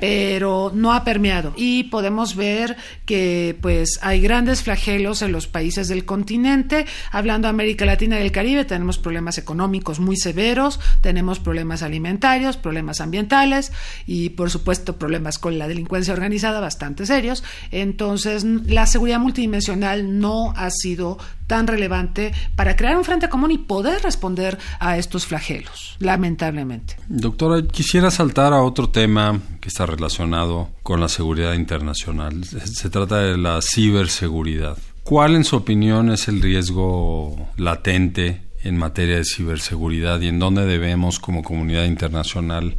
pero 0.00 0.70
no 0.74 0.92
ha 0.92 1.04
permeado. 1.04 1.52
Y 1.56 1.84
podemos 1.84 2.36
ver 2.36 2.76
que 3.06 3.56
pues 3.60 3.98
hay 4.02 4.20
grandes 4.20 4.62
flagelos 4.62 5.22
en 5.22 5.32
los 5.32 5.46
países 5.46 5.88
del 5.88 6.04
continente. 6.04 6.86
Hablando 7.10 7.46
de 7.46 7.50
América 7.50 7.84
Latina 7.84 8.18
y 8.18 8.22
el 8.22 8.32
Caribe, 8.32 8.64
tenemos 8.64 8.98
problemas 8.98 9.38
económicos 9.38 10.00
muy 10.00 10.16
severos, 10.16 10.80
tenemos 11.00 11.38
problemas 11.38 11.82
alimentarios, 11.82 12.56
problemas 12.56 13.00
ambientales 13.00 13.72
y 14.06 14.30
por 14.30 14.50
supuesto 14.50 14.96
problemas 14.96 15.38
con 15.38 15.58
la 15.58 15.68
delincuencia 15.68 16.14
organizada 16.14 16.60
bastante 16.60 17.06
serios. 17.06 17.42
Entonces, 17.70 18.44
la 18.44 18.86
seguridad 18.86 19.18
multidimensional 19.18 20.18
no 20.18 20.52
ha 20.56 20.70
sido 20.70 21.18
tan 21.52 21.66
relevante 21.66 22.32
para 22.56 22.76
crear 22.76 22.96
un 22.96 23.04
frente 23.04 23.28
común 23.28 23.50
y 23.50 23.58
poder 23.58 24.00
responder 24.02 24.56
a 24.80 24.96
estos 24.96 25.26
flagelos, 25.26 25.96
lamentablemente. 25.98 26.96
Doctora, 27.08 27.60
quisiera 27.68 28.10
saltar 28.10 28.54
a 28.54 28.62
otro 28.62 28.88
tema 28.88 29.38
que 29.60 29.68
está 29.68 29.84
relacionado 29.84 30.70
con 30.82 30.98
la 30.98 31.10
seguridad 31.10 31.52
internacional. 31.52 32.42
Se 32.42 32.88
trata 32.88 33.18
de 33.18 33.36
la 33.36 33.60
ciberseguridad. 33.60 34.78
¿Cuál, 35.02 35.36
en 35.36 35.44
su 35.44 35.56
opinión, 35.56 36.10
es 36.10 36.26
el 36.26 36.40
riesgo 36.40 37.50
latente 37.58 38.40
en 38.64 38.78
materia 38.78 39.16
de 39.16 39.24
ciberseguridad 39.26 40.22
y 40.22 40.28
en 40.28 40.38
dónde 40.38 40.64
debemos, 40.64 41.18
como 41.18 41.42
comunidad 41.42 41.84
internacional, 41.84 42.76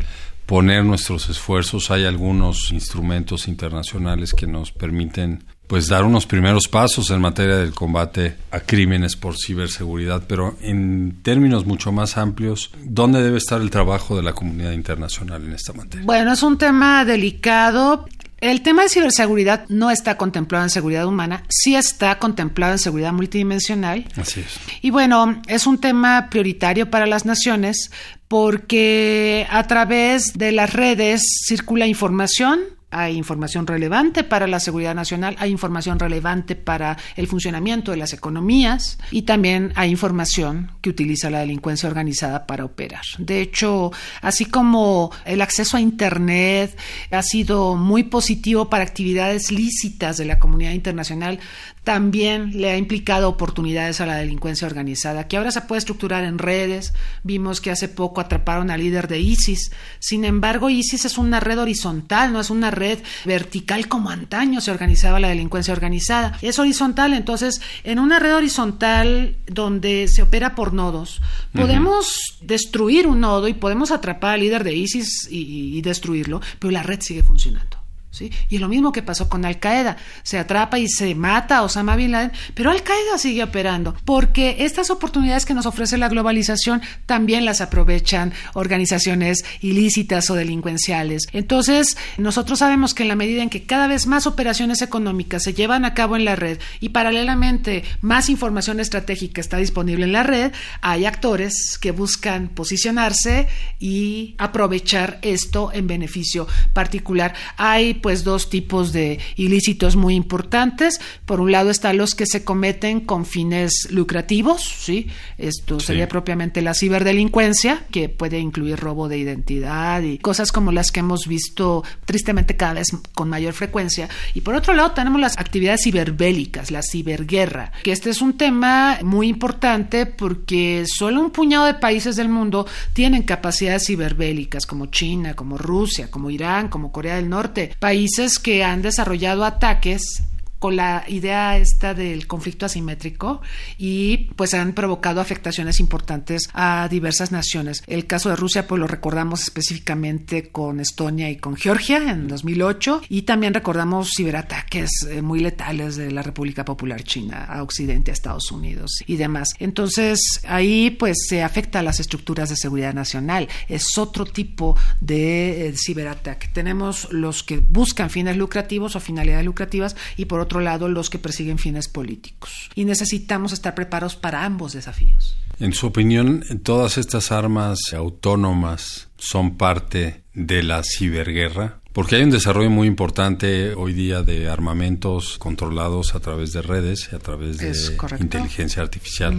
poner 0.48 0.84
nuestros 0.84 1.30
esfuerzos? 1.30 1.92
Hay 1.92 2.06
algunos 2.06 2.72
instrumentos 2.72 3.48
internacionales 3.48 4.34
que 4.34 4.48
nos 4.48 4.72
permiten 4.72 5.44
pues 5.67 5.88
dar 5.88 6.03
unos 6.03 6.25
primeros 6.25 6.67
pasos 6.67 7.10
en 7.10 7.22
materia 7.22 7.58
del 7.58 7.74
combate 7.74 8.36
a 8.51 8.60
crímenes 8.60 9.15
por 9.15 9.36
ciberseguridad, 9.38 10.24
pero 10.27 10.58
en 10.62 11.22
términos 11.24 11.65
mucho 11.65 11.91
más 11.91 12.17
amplios, 12.17 12.72
¿dónde 12.84 13.24
debe 13.24 13.38
estar 13.38 13.62
el 13.62 13.70
trabajo 13.70 14.15
de 14.15 14.24
la 14.24 14.34
comunidad 14.34 14.72
internacional 14.72 15.43
en 15.43 15.53
esta 15.53 15.74
materia? 15.74 16.05
Bueno, 16.05 16.34
es 16.34 16.43
un 16.43 16.58
tema 16.58 17.05
delicado. 17.05 18.05
El 18.39 18.62
tema 18.62 18.84
de 18.84 18.89
ciberseguridad 18.89 19.65
no 19.70 19.89
está 19.89 20.17
contemplado 20.17 20.65
en 20.65 20.70
seguridad 20.70 21.08
humana, 21.08 21.46
sí 21.48 21.75
está 21.75 22.20
contemplado 22.20 22.74
en 22.74 22.79
seguridad 22.79 23.13
multidimensional. 23.13 24.05
Así 24.17 24.41
es. 24.41 24.60
Y 24.82 24.89
bueno, 24.89 25.41
es 25.48 25.65
un 25.65 25.77
tema 25.77 26.27
prioritario 26.29 26.89
para 26.89 27.05
las 27.05 27.25
naciones 27.25 27.89
porque 28.27 29.48
a 29.50 29.65
través 29.67 30.34
de 30.34 30.51
las 30.51 30.74
redes 30.74 31.22
circula 31.48 31.88
información 31.88 32.60
hay 32.94 33.18
información 33.18 33.68
relevante 33.68 34.24
para 34.24 34.48
la 34.48 34.60
seguridad 34.60 34.96
nacional, 34.96 35.36
hay 35.40 35.52
información 35.52 36.00
relevante 36.00 36.56
para 36.56 36.98
el 37.16 37.28
funcionamiento 37.28 37.92
de 37.92 37.98
las 37.98 38.14
economías 38.14 38.98
y 39.12 39.24
también 39.24 39.74
hay 39.76 39.92
información 39.92 40.72
que 40.82 40.90
utiliza 40.90 41.30
la 41.30 41.40
delincuencia 41.40 41.90
organizada 41.90 42.46
para 42.46 42.66
operar. 42.66 43.04
De 43.18 43.42
hecho, 43.42 43.92
así 44.22 44.46
como 44.46 45.12
el 45.26 45.42
acceso 45.42 45.78
a 45.78 45.82
Internet 45.82 46.78
ha 47.12 47.24
sido 47.24 47.76
muy 47.76 48.04
positivo 48.04 48.70
para 48.70 48.84
actividades 48.84 49.52
lícitas 49.52 50.18
de 50.18 50.26
la 50.26 50.40
comunidad 50.40 50.72
internacional, 50.72 51.40
también 51.84 52.52
le 52.62 52.72
ha 52.72 52.78
implicado 52.78 53.30
oportunidades 53.30 54.00
a 54.02 54.06
la 54.06 54.16
delincuencia 54.16 54.68
organizada, 54.68 55.28
que 55.28 55.38
ahora 55.38 55.52
se 55.52 55.62
puede 55.62 55.80
estructurar 55.80 56.24
en 56.24 56.38
redes. 56.38 56.94
Vimos 57.24 57.62
que 57.62 57.72
hace 57.72 57.90
poco 57.90 58.22
atraparon 58.22 58.72
al 58.72 58.80
líder 58.80 59.08
de 59.08 59.20
ISIS. 59.20 59.72
Sin 60.00 60.25
embargo, 60.25 60.70
ISIS 60.70 61.06
es 61.06 61.18
una 61.18 61.40
red 61.40 61.60
horizontal, 61.60 62.32
no 62.32 62.40
es 62.40 62.50
una 62.50 62.72
red 62.72 63.00
vertical 63.25 63.88
como 63.88 64.10
antaño 64.10 64.62
se 64.62 64.72
organizaba 64.72 65.20
la 65.20 65.30
delincuencia 65.30 65.74
organizada. 65.74 66.38
Es 66.42 66.60
horizontal, 66.60 67.13
entonces, 67.13 67.62
en 67.84 68.00
una 68.00 68.20
red 68.20 68.36
horizontal 68.36 69.36
donde 69.48 70.08
se 70.08 70.24
opera 70.24 70.56
por 70.56 70.74
nodos, 70.74 71.22
podemos 71.54 72.38
destruir 72.42 73.08
un 73.08 73.22
nodo 73.22 73.48
y 73.48 73.54
podemos 73.54 73.92
atrapar 73.92 74.36
al 74.36 74.40
líder 74.42 74.63
de 74.63 74.75
ISIS 74.75 75.28
y, 75.30 75.78
y 75.78 75.82
destruirlo, 75.82 76.42
pero 76.60 76.72
la 76.72 76.84
red 76.84 77.02
sigue 77.02 77.24
funcionando. 77.24 77.73
Y 78.22 78.55
es 78.55 78.62
lo 78.62 78.70
mismo 78.70 78.91
que 78.91 79.01
pasó 79.01 79.29
con 79.29 79.46
Al 79.46 79.60
Qaeda. 79.60 79.98
Se 80.24 80.38
atrapa 80.38 80.79
y 80.79 80.88
se 80.88 81.15
mata 81.15 81.58
a 81.58 81.63
Osama 81.63 81.96
Bin 81.96 82.12
Laden, 82.12 82.32
pero 82.53 82.72
Al 82.72 82.84
Qaeda 82.84 83.17
sigue 83.17 83.43
operando, 83.43 83.96
porque 84.05 84.58
estas 84.60 84.89
oportunidades 84.89 85.46
que 85.46 85.53
nos 85.53 85.65
ofrece 85.65 85.98
la 85.98 86.10
globalización 86.10 86.82
también 87.05 87.46
las 87.46 87.62
aprovechan 87.62 88.34
organizaciones 88.53 89.43
ilícitas 89.62 90.29
o 90.29 90.36
delincuenciales. 90.36 91.24
Entonces, 91.32 91.98
nosotros 92.17 92.60
sabemos 92.60 92.93
que 92.93 93.03
en 93.03 93.10
la 93.10 93.15
medida 93.15 93.41
en 93.41 93.50
que 93.50 93.63
cada 93.63 93.88
vez 93.88 94.08
más 94.08 94.27
operaciones 94.27 94.82
económicas 94.82 95.43
se 95.43 95.53
llevan 95.53 95.86
a 95.86 95.93
cabo 95.93 96.15
en 96.15 96.25
la 96.25 96.36
red 96.36 96.60
y 96.79 96.89
paralelamente 96.89 97.84
más 98.01 98.29
información 98.29 98.79
estratégica 98.79 99.41
está 99.41 99.58
disponible 99.58 100.05
en 100.05 100.13
la 100.13 100.24
red, 100.24 100.51
hay 100.82 101.05
actores 101.05 101.77
que 101.79 101.91
buscan 101.91 102.50
posicionarse 102.50 103.48
y 103.79 104.36
aprovechar 104.38 105.20
esto 105.22 105.72
en 105.74 105.88
beneficio 105.88 106.48
particular. 106.74 107.34
Hay 107.58 107.96
pues 108.04 108.26
dos 108.26 108.50
tipos 108.50 108.92
de 108.92 109.18
ilícitos 109.38 109.96
muy 109.96 110.14
importantes. 110.14 111.00
Por 111.26 111.40
un 111.40 111.54
lado 111.54 111.72
están 111.72 111.98
los 111.98 112.14
que 112.14 112.26
se 112.26 112.44
cometen 112.44 113.00
con 113.00 113.26
fines 113.26 113.88
lucrativos, 113.90 114.62
¿sí? 114.62 115.08
Esto 115.38 115.80
sería 115.80 116.10
propiamente 116.10 116.62
la 116.62 116.74
ciberdelincuencia, 116.74 117.86
que 117.92 118.10
puede 118.10 118.40
incluir 118.40 118.78
robo 118.78 119.08
de 119.08 119.18
identidad 119.18 120.02
y 120.02 120.18
cosas 120.18 120.52
como 120.52 120.74
las 120.74 120.92
que 120.92 121.00
hemos 121.00 121.28
visto 121.28 121.84
tristemente 122.04 122.58
cada 122.58 122.74
vez 122.74 122.90
con 123.14 123.30
mayor 123.30 123.54
frecuencia. 123.54 124.10
Y 124.36 124.42
por 124.42 124.56
otro 124.56 124.74
lado 124.74 124.92
tenemos 124.92 125.22
las 125.22 125.40
actividades 125.40 125.84
ciberbélicas, 125.84 126.72
la 126.72 126.82
ciberguerra, 126.84 127.72
que 127.84 127.94
este 127.94 128.10
es 128.10 128.22
un 128.22 128.34
tema 128.34 129.00
muy 129.02 129.30
importante 129.30 130.06
porque 130.06 130.84
solo 130.94 131.22
un 131.22 131.32
puñado 131.32 131.66
de 131.66 131.76
países 131.76 132.18
del 132.18 132.28
mundo 132.28 132.68
tienen 132.92 133.24
capacidades 133.24 133.86
ciberbélicas, 133.86 134.66
como 134.66 134.88
China, 134.88 135.36
como 135.36 135.58
Rusia, 135.58 136.12
como 136.12 136.30
Irán, 136.30 136.68
como 136.68 136.92
Corea 136.92 137.16
del 137.16 137.30
Norte, 137.30 137.74
países 137.80 137.93
que 138.40 138.64
han 138.64 138.82
desarrollado 138.82 139.46
ataques 139.46 140.24
con 140.63 140.77
la 140.77 141.03
idea 141.10 141.58
esta 141.58 141.93
del 141.93 142.25
conflicto 142.25 142.65
asimétrico 142.65 143.41
y 143.77 144.29
pues 144.38 144.53
han 144.53 144.72
provocado 144.72 145.20
afectaciones 145.20 145.82
importantes 145.82 146.50
a 146.53 146.88
diversas 146.89 147.34
naciones. 147.34 147.84
El 147.86 148.08
caso 148.08 148.29
de 148.29 148.38
Rusia 148.38 148.65
pues 148.65 148.79
lo 148.79 148.88
recordamos 148.88 149.43
específicamente 149.43 150.51
con 150.51 150.79
Estonia 150.79 151.29
y 151.29 151.36
con 151.36 151.58
Georgia 151.58 151.97
en 152.10 152.30
2008 152.30 153.02
y 153.10 153.23
también 153.23 153.54
recordamos 153.54 154.12
ciberataques 154.15 154.89
eh, 155.10 155.21
muy 155.21 155.41
letales 155.41 155.97
de 155.97 156.12
la 156.12 156.23
República 156.23 156.63
Popular 156.63 157.04
China 157.04 157.43
a 157.43 157.62
Occidente, 157.62 158.12
a 158.12 158.13
Estados 158.13 158.49
Unidos 158.49 159.04
y 159.06 159.17
demás. 159.17 159.49
Entonces 159.60 160.39
ahí 160.47 160.91
pues 160.91 161.26
se 161.28 161.43
afecta 161.43 161.80
a 161.80 161.84
las 161.84 161.99
estructuras 161.99 162.47
de 162.47 162.56
seguridad 162.56 162.93
nacional. 162.93 163.49
Es 163.67 163.97
otro 163.97 164.23
tipo 164.23 164.78
de 165.02 165.67
eh, 165.67 165.73
ciberataque. 165.76 166.47
Tenemos 166.54 167.12
los 167.12 167.43
que 167.43 167.58
buscan 167.58 168.10
fines 168.10 168.38
lucrativos 168.38 168.95
o 168.95 169.02
finalidades 169.02 169.45
lucrativas 169.45 169.97
y 170.15 170.23
por 170.23 170.39
otro 170.39 170.53
lado 170.62 170.88
los 170.88 171.10
que 171.10 171.20
persiguen 171.20 171.58
fines 171.58 171.88
políticos. 171.88 172.70
Y 172.76 172.86
necesitamos 172.86 173.54
estar 173.54 173.76
preparados 173.76 174.16
para 174.16 174.46
ambos 174.46 174.74
desafíos. 174.74 175.38
En 175.60 175.74
su 175.74 175.88
opinión, 175.88 176.44
todas 176.63 176.98
estas 176.98 177.32
armas 177.32 177.80
autónomas 177.96 179.10
son 179.18 179.58
parte 179.58 180.24
de 180.34 180.63
la 180.63 180.82
ciberguerra. 180.84 181.80
Porque 181.94 182.16
hay 182.16 182.24
un 182.24 182.32
desarrollo 182.32 182.72
muy 182.72 182.88
importante 182.88 183.76
hoy 183.76 183.94
día 183.94 184.24
de 184.24 184.50
armamentos 184.50 185.38
controlados 185.38 186.16
a 186.16 186.20
través 186.20 186.52
de 186.52 186.63
redes 186.63 187.10
y 187.12 187.16
a 187.16 187.20
través 187.20 187.60
de 187.60 187.72
inteligencia 188.20 188.82
artificial. 188.82 189.36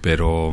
Pero 0.00 0.52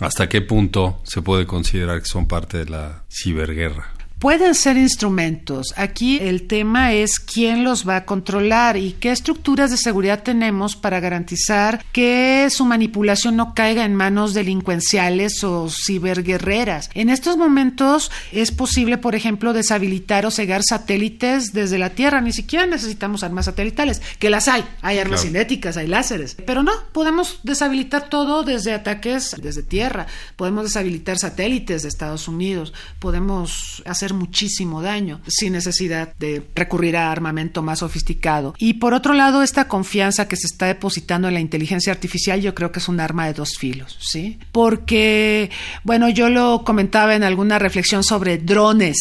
¿hasta 0.00 0.30
qué 0.30 0.40
punto 0.40 1.02
se 1.04 1.20
puede 1.20 1.46
considerar 1.46 2.00
que 2.00 2.08
son 2.08 2.26
parte 2.26 2.56
de 2.58 2.70
la 2.70 3.04
ciberguerra? 3.10 3.95
Pueden 4.18 4.54
ser 4.54 4.78
instrumentos. 4.78 5.74
Aquí 5.76 6.18
el 6.18 6.46
tema 6.46 6.94
es 6.94 7.20
quién 7.20 7.64
los 7.64 7.86
va 7.86 7.96
a 7.96 8.04
controlar 8.06 8.78
y 8.78 8.92
qué 8.92 9.12
estructuras 9.12 9.70
de 9.70 9.76
seguridad 9.76 10.22
tenemos 10.22 10.74
para 10.74 11.00
garantizar 11.00 11.84
que 11.92 12.48
su 12.48 12.64
manipulación 12.64 13.36
no 13.36 13.52
caiga 13.52 13.84
en 13.84 13.94
manos 13.94 14.32
delincuenciales 14.32 15.44
o 15.44 15.68
ciberguerreras. 15.68 16.88
En 16.94 17.10
estos 17.10 17.36
momentos 17.36 18.10
es 18.32 18.52
posible, 18.52 18.96
por 18.96 19.14
ejemplo, 19.14 19.52
deshabilitar 19.52 20.24
o 20.24 20.30
cegar 20.30 20.62
satélites 20.62 21.52
desde 21.52 21.76
la 21.76 21.90
Tierra. 21.90 22.22
Ni 22.22 22.32
siquiera 22.32 22.64
necesitamos 22.64 23.22
armas 23.22 23.44
satelitales, 23.44 24.00
que 24.18 24.30
las 24.30 24.48
hay. 24.48 24.64
Hay 24.80 24.98
armas 24.98 25.24
cinéticas, 25.24 25.76
hay 25.76 25.88
láseres. 25.88 26.38
Pero 26.46 26.62
no, 26.62 26.72
podemos 26.92 27.40
deshabilitar 27.42 28.08
todo 28.08 28.44
desde 28.44 28.72
ataques 28.72 29.36
desde 29.42 29.62
tierra. 29.62 30.06
Podemos 30.36 30.64
deshabilitar 30.64 31.18
satélites 31.18 31.82
de 31.82 31.88
Estados 31.88 32.28
Unidos. 32.28 32.72
Podemos 32.98 33.82
hacer 33.84 34.05
muchísimo 34.14 34.82
daño 34.82 35.20
sin 35.26 35.52
necesidad 35.52 36.14
de 36.18 36.42
recurrir 36.54 36.96
a 36.96 37.10
armamento 37.10 37.62
más 37.62 37.80
sofisticado. 37.80 38.54
Y 38.58 38.74
por 38.74 38.94
otro 38.94 39.14
lado, 39.14 39.42
esta 39.42 39.68
confianza 39.68 40.28
que 40.28 40.36
se 40.36 40.46
está 40.46 40.66
depositando 40.66 41.28
en 41.28 41.34
la 41.34 41.40
inteligencia 41.40 41.92
artificial 41.92 42.40
yo 42.40 42.54
creo 42.54 42.72
que 42.72 42.78
es 42.78 42.88
un 42.88 43.00
arma 43.00 43.26
de 43.26 43.34
dos 43.34 43.56
filos, 43.58 43.98
¿sí? 44.00 44.38
Porque, 44.52 45.50
bueno, 45.84 46.08
yo 46.08 46.28
lo 46.28 46.62
comentaba 46.64 47.14
en 47.14 47.22
alguna 47.22 47.58
reflexión 47.58 48.02
sobre 48.04 48.38
drones. 48.38 48.96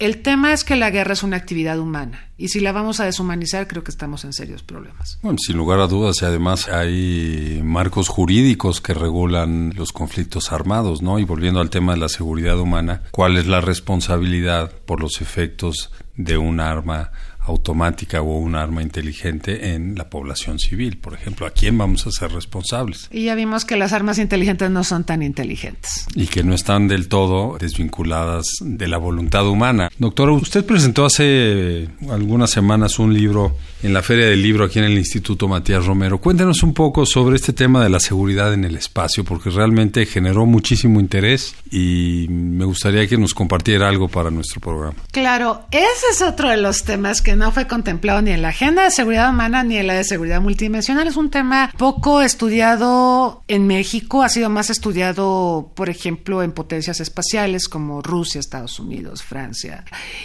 El 0.00 0.22
tema 0.22 0.54
es 0.54 0.64
que 0.64 0.76
la 0.76 0.88
guerra 0.88 1.12
es 1.12 1.22
una 1.22 1.36
actividad 1.36 1.78
humana 1.78 2.30
y 2.38 2.48
si 2.48 2.60
la 2.60 2.72
vamos 2.72 3.00
a 3.00 3.04
deshumanizar 3.04 3.68
creo 3.68 3.84
que 3.84 3.90
estamos 3.90 4.24
en 4.24 4.32
serios 4.32 4.62
problemas. 4.62 5.18
Bueno, 5.20 5.38
sin 5.38 5.58
lugar 5.58 5.78
a 5.78 5.88
dudas 5.88 6.22
y 6.22 6.24
además 6.24 6.68
hay 6.68 7.60
marcos 7.62 8.08
jurídicos 8.08 8.80
que 8.80 8.94
regulan 8.94 9.74
los 9.76 9.92
conflictos 9.92 10.52
armados, 10.52 11.02
¿no? 11.02 11.18
Y 11.18 11.24
volviendo 11.24 11.60
al 11.60 11.68
tema 11.68 11.92
de 11.92 11.98
la 11.98 12.08
seguridad 12.08 12.58
humana, 12.58 13.02
¿cuál 13.10 13.36
es 13.36 13.46
la 13.46 13.60
responsabilidad 13.60 14.72
por 14.86 15.02
los 15.02 15.20
efectos 15.20 15.92
de 16.16 16.38
un 16.38 16.60
arma 16.60 17.12
automática 17.42 18.20
o 18.22 18.38
un 18.38 18.54
arma 18.54 18.82
inteligente 18.82 19.74
en 19.74 19.96
la 19.96 20.08
población 20.08 20.58
civil. 20.58 20.98
Por 20.98 21.14
ejemplo, 21.14 21.46
¿a 21.46 21.50
quién 21.50 21.76
vamos 21.78 22.06
a 22.06 22.10
ser 22.10 22.32
responsables? 22.32 23.08
Y 23.10 23.24
ya 23.24 23.34
vimos 23.34 23.64
que 23.64 23.76
las 23.76 23.92
armas 23.92 24.18
inteligentes 24.18 24.70
no 24.70 24.84
son 24.84 25.04
tan 25.04 25.22
inteligentes. 25.22 26.06
Y 26.14 26.26
que 26.26 26.42
no 26.42 26.54
están 26.54 26.88
del 26.88 27.08
todo 27.08 27.56
desvinculadas 27.58 28.44
de 28.60 28.88
la 28.88 28.98
voluntad 28.98 29.46
humana. 29.48 29.90
Doctora, 29.98 30.32
usted 30.32 30.64
presentó 30.64 31.04
hace 31.04 31.88
algunas 32.10 32.50
semanas 32.50 32.98
un 32.98 33.14
libro 33.14 33.56
en 33.82 33.94
la 33.94 34.02
Feria 34.02 34.26
del 34.26 34.42
Libro 34.42 34.64
aquí 34.64 34.78
en 34.78 34.84
el 34.84 34.98
Instituto 34.98 35.48
Matías 35.48 35.86
Romero. 35.86 36.18
Cuéntenos 36.18 36.62
un 36.62 36.74
poco 36.74 37.06
sobre 37.06 37.36
este 37.36 37.52
tema 37.52 37.82
de 37.82 37.88
la 37.88 38.00
seguridad 38.00 38.52
en 38.52 38.64
el 38.64 38.76
espacio, 38.76 39.24
porque 39.24 39.50
realmente 39.50 40.04
generó 40.06 40.46
muchísimo 40.46 41.00
interés 41.00 41.54
y 41.70 42.26
me 42.28 42.64
gustaría 42.64 43.06
que 43.06 43.16
nos 43.16 43.34
compartiera 43.34 43.88
algo 43.88 44.08
para 44.08 44.30
nuestro 44.30 44.60
programa. 44.60 44.96
Claro, 45.12 45.62
ese 45.70 46.06
es 46.12 46.22
otro 46.22 46.50
de 46.50 46.56
los 46.56 46.84
temas 46.84 47.22
que 47.22 47.29
que 47.30 47.36
no 47.36 47.52
fue 47.52 47.68
contemplado 47.68 48.20
ni 48.22 48.32
en 48.32 48.42
la 48.42 48.48
agenda 48.48 48.82
de 48.82 48.90
seguridad 48.90 49.30
humana 49.30 49.62
ni 49.62 49.76
en 49.76 49.86
la 49.86 49.94
de 49.94 50.02
seguridad 50.02 50.40
multidimensional. 50.40 51.06
Es 51.06 51.16
un 51.16 51.30
tema 51.30 51.72
poco 51.78 52.22
estudiado 52.22 53.44
en 53.46 53.68
México, 53.68 54.24
ha 54.24 54.28
sido 54.28 54.50
más 54.50 54.68
estudiado, 54.68 55.70
por 55.76 55.88
ejemplo, 55.88 56.42
en 56.42 56.50
potencias 56.50 56.98
espaciales 56.98 57.68
como 57.68 58.02
Rusia, 58.02 58.40
Estados 58.40 58.80
Unidos, 58.80 59.22
Francia. 59.22 59.84